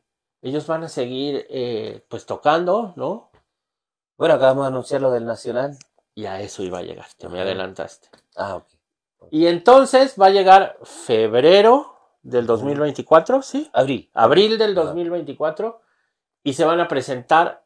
[0.43, 3.31] ellos van a seguir eh, pues tocando, ¿no?
[4.17, 5.77] Bueno, acabamos de anunciar lo del Nacional.
[6.15, 8.09] Y a eso iba a llegar, te me adelantaste.
[8.37, 8.67] Ah, ok.
[9.31, 13.69] Y entonces va a llegar febrero del 2024, ¿sí?
[13.73, 14.09] Abril.
[14.15, 14.87] Abril del Ajá.
[14.89, 15.81] 2024
[16.45, 17.66] y se van a presentar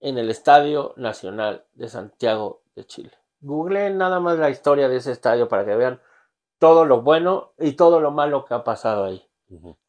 [0.00, 3.12] en el Estadio Nacional de Santiago de Chile.
[3.40, 6.00] Googleen nada más la historia de ese estadio para que vean
[6.58, 9.24] todo lo bueno y todo lo malo que ha pasado ahí.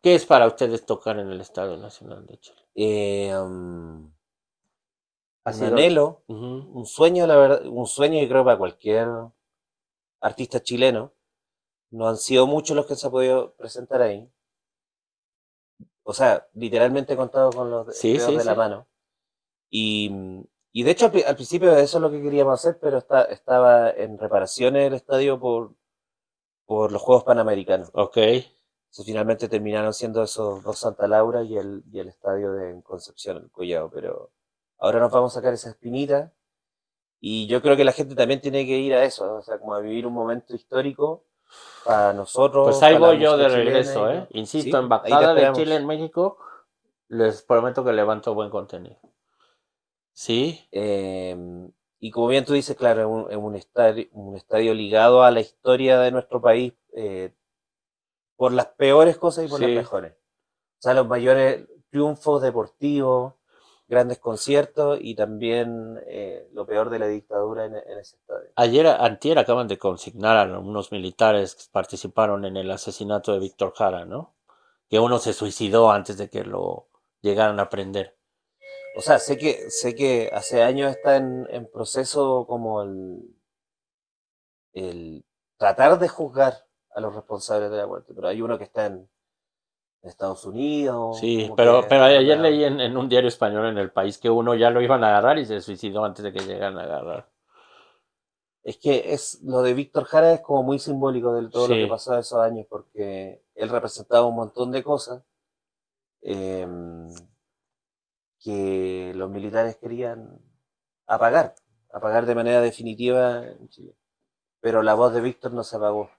[0.01, 2.61] ¿Qué es para ustedes tocar en el Estadio Nacional de Chile?
[2.75, 4.09] Eh, um,
[5.45, 9.07] un anhelo, un sueño, la verdad, un sueño y creo para cualquier
[10.21, 11.11] artista chileno.
[11.91, 14.29] No han sido muchos los que se ha podido presentar ahí.
[16.03, 18.57] O sea, literalmente contado con los Sí, dedos sí, de la sí.
[18.57, 18.87] mano.
[19.69, 20.11] Y,
[20.71, 23.89] y de hecho al, al principio eso es lo que queríamos hacer, pero está, estaba
[23.91, 25.71] en reparaciones el estadio por,
[26.65, 27.89] por los Juegos Panamericanos.
[27.93, 28.17] Ok.
[28.17, 33.37] Entonces, finalmente terminaron siendo esos dos Santa Laura y el, y el estadio de Concepción,
[33.37, 33.91] el Collado.
[33.93, 34.31] Pero
[34.79, 36.33] ahora nos vamos a sacar esa espinita.
[37.21, 39.73] Y yo creo que la gente también tiene que ir a eso, o sea, como
[39.75, 41.25] a vivir un momento histórico
[41.83, 42.69] para nosotros.
[42.69, 44.27] Pues ahí voy yo de chilena regreso, y- ¿eh?
[44.31, 45.51] Insisto, Sí, Embajada de.
[45.51, 46.37] Chile en México,
[47.09, 48.97] les prometo que levanto buen contenido.
[50.23, 51.33] Sí, Eh,
[52.01, 55.31] y como bien tú dices, claro, es un, es un estadio, un estadio ligado a
[55.31, 57.33] la historia de nuestro país eh,
[58.35, 59.67] por las peores cosas y por Sí.
[59.67, 60.13] las mejores.
[60.13, 63.35] O sea, los mayores triunfos deportivos,
[63.87, 68.49] grandes conciertos y también eh, lo peor de la dictadura en, en ese estadio.
[68.55, 73.73] ayer, antier acaban de consignar a unos militares que participaron en el asesinato de Víctor
[73.75, 74.35] Jara, ¿no?
[74.89, 76.87] Que uno se suicidó antes de que lo
[77.21, 78.18] llegaran a prender.
[78.99, 83.33] O sea, sé que, sé que hace años está en, en proceso como el,
[84.73, 85.23] el
[85.55, 89.09] tratar de juzgar a los responsables de la muerte, pero hay uno que está en
[90.01, 91.17] Estados Unidos.
[91.17, 94.53] Sí, pero, pero ayer leí en, en un diario español en el país que uno
[94.53, 97.29] ya lo iban a agarrar y se suicidó antes de que llegaran a agarrar.
[98.63, 101.87] Es que es lo de Víctor Jara es como muy simbólico de todo lo que
[101.87, 105.23] pasó esos años, porque él representaba un montón de cosas
[106.21, 107.07] em,
[108.39, 110.39] que los militares querían
[111.07, 111.55] apagar,
[111.91, 113.95] apagar de manera definitiva en Chile.
[114.61, 116.09] Pero la voz de Víctor no se apagó.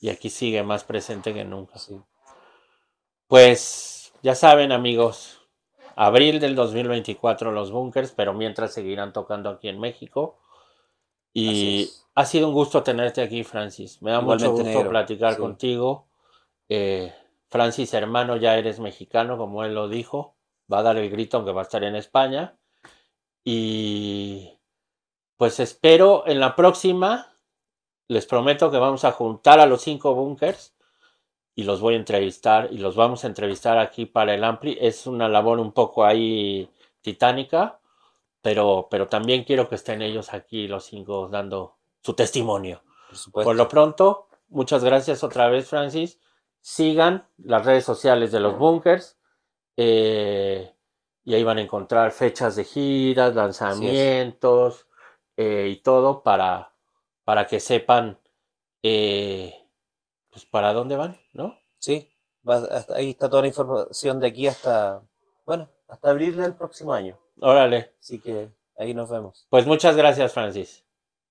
[0.00, 1.78] Y aquí sigue más presente que nunca.
[1.78, 2.00] Sí.
[3.26, 5.40] Pues ya saben amigos,
[5.96, 10.38] abril del 2024 los bunkers, pero mientras seguirán tocando aquí en México.
[11.32, 14.00] Y ha sido un gusto tenerte aquí, Francis.
[14.02, 14.90] Me da mucho Igualmente, gusto negro.
[14.90, 15.40] platicar Sí.
[15.40, 16.06] contigo.
[16.68, 17.12] Eh,
[17.48, 20.33] Francis, hermano, ya eres mexicano, como él lo dijo.
[20.72, 22.58] Va a dar el grito, aunque va a estar en España.
[23.44, 24.58] Y
[25.36, 27.30] pues espero en la próxima.
[28.08, 30.74] Les prometo que vamos a juntar a los cinco bunkers
[31.54, 34.76] y los voy a entrevistar y los vamos a entrevistar aquí para el Ampli.
[34.80, 36.68] Es una labor un poco ahí
[37.00, 37.80] titánica,
[38.42, 42.82] pero, pero también quiero que estén ellos aquí, los cinco, dando su testimonio.
[43.32, 43.44] Por.
[43.44, 46.18] Por lo pronto, muchas gracias otra vez, Francis.
[46.60, 49.18] Sigan las redes sociales de los bunkers.
[49.76, 50.74] Eh,
[51.24, 54.86] y ahí van a encontrar fechas de giras, lanzamientos
[55.36, 56.72] eh, y todo para,
[57.24, 58.18] para que sepan
[58.82, 59.54] eh,
[60.30, 61.58] pues para dónde van, ¿no?
[61.78, 62.10] Sí,
[62.48, 65.02] va- hasta- ahí está toda la información de aquí hasta,
[65.46, 67.18] bueno, hasta abril del próximo año.
[67.40, 67.94] Órale.
[68.00, 69.46] Así que ahí nos vemos.
[69.50, 70.84] Pues muchas gracias, Francis.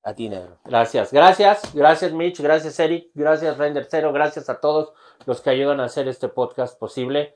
[0.06, 0.58] A ti, negro.
[0.66, 4.92] Gracias, gracias, gracias Mitch, gracias Eric, gracias Render Cero, gracias a todos
[5.26, 7.36] los que ayudan a hacer este podcast posible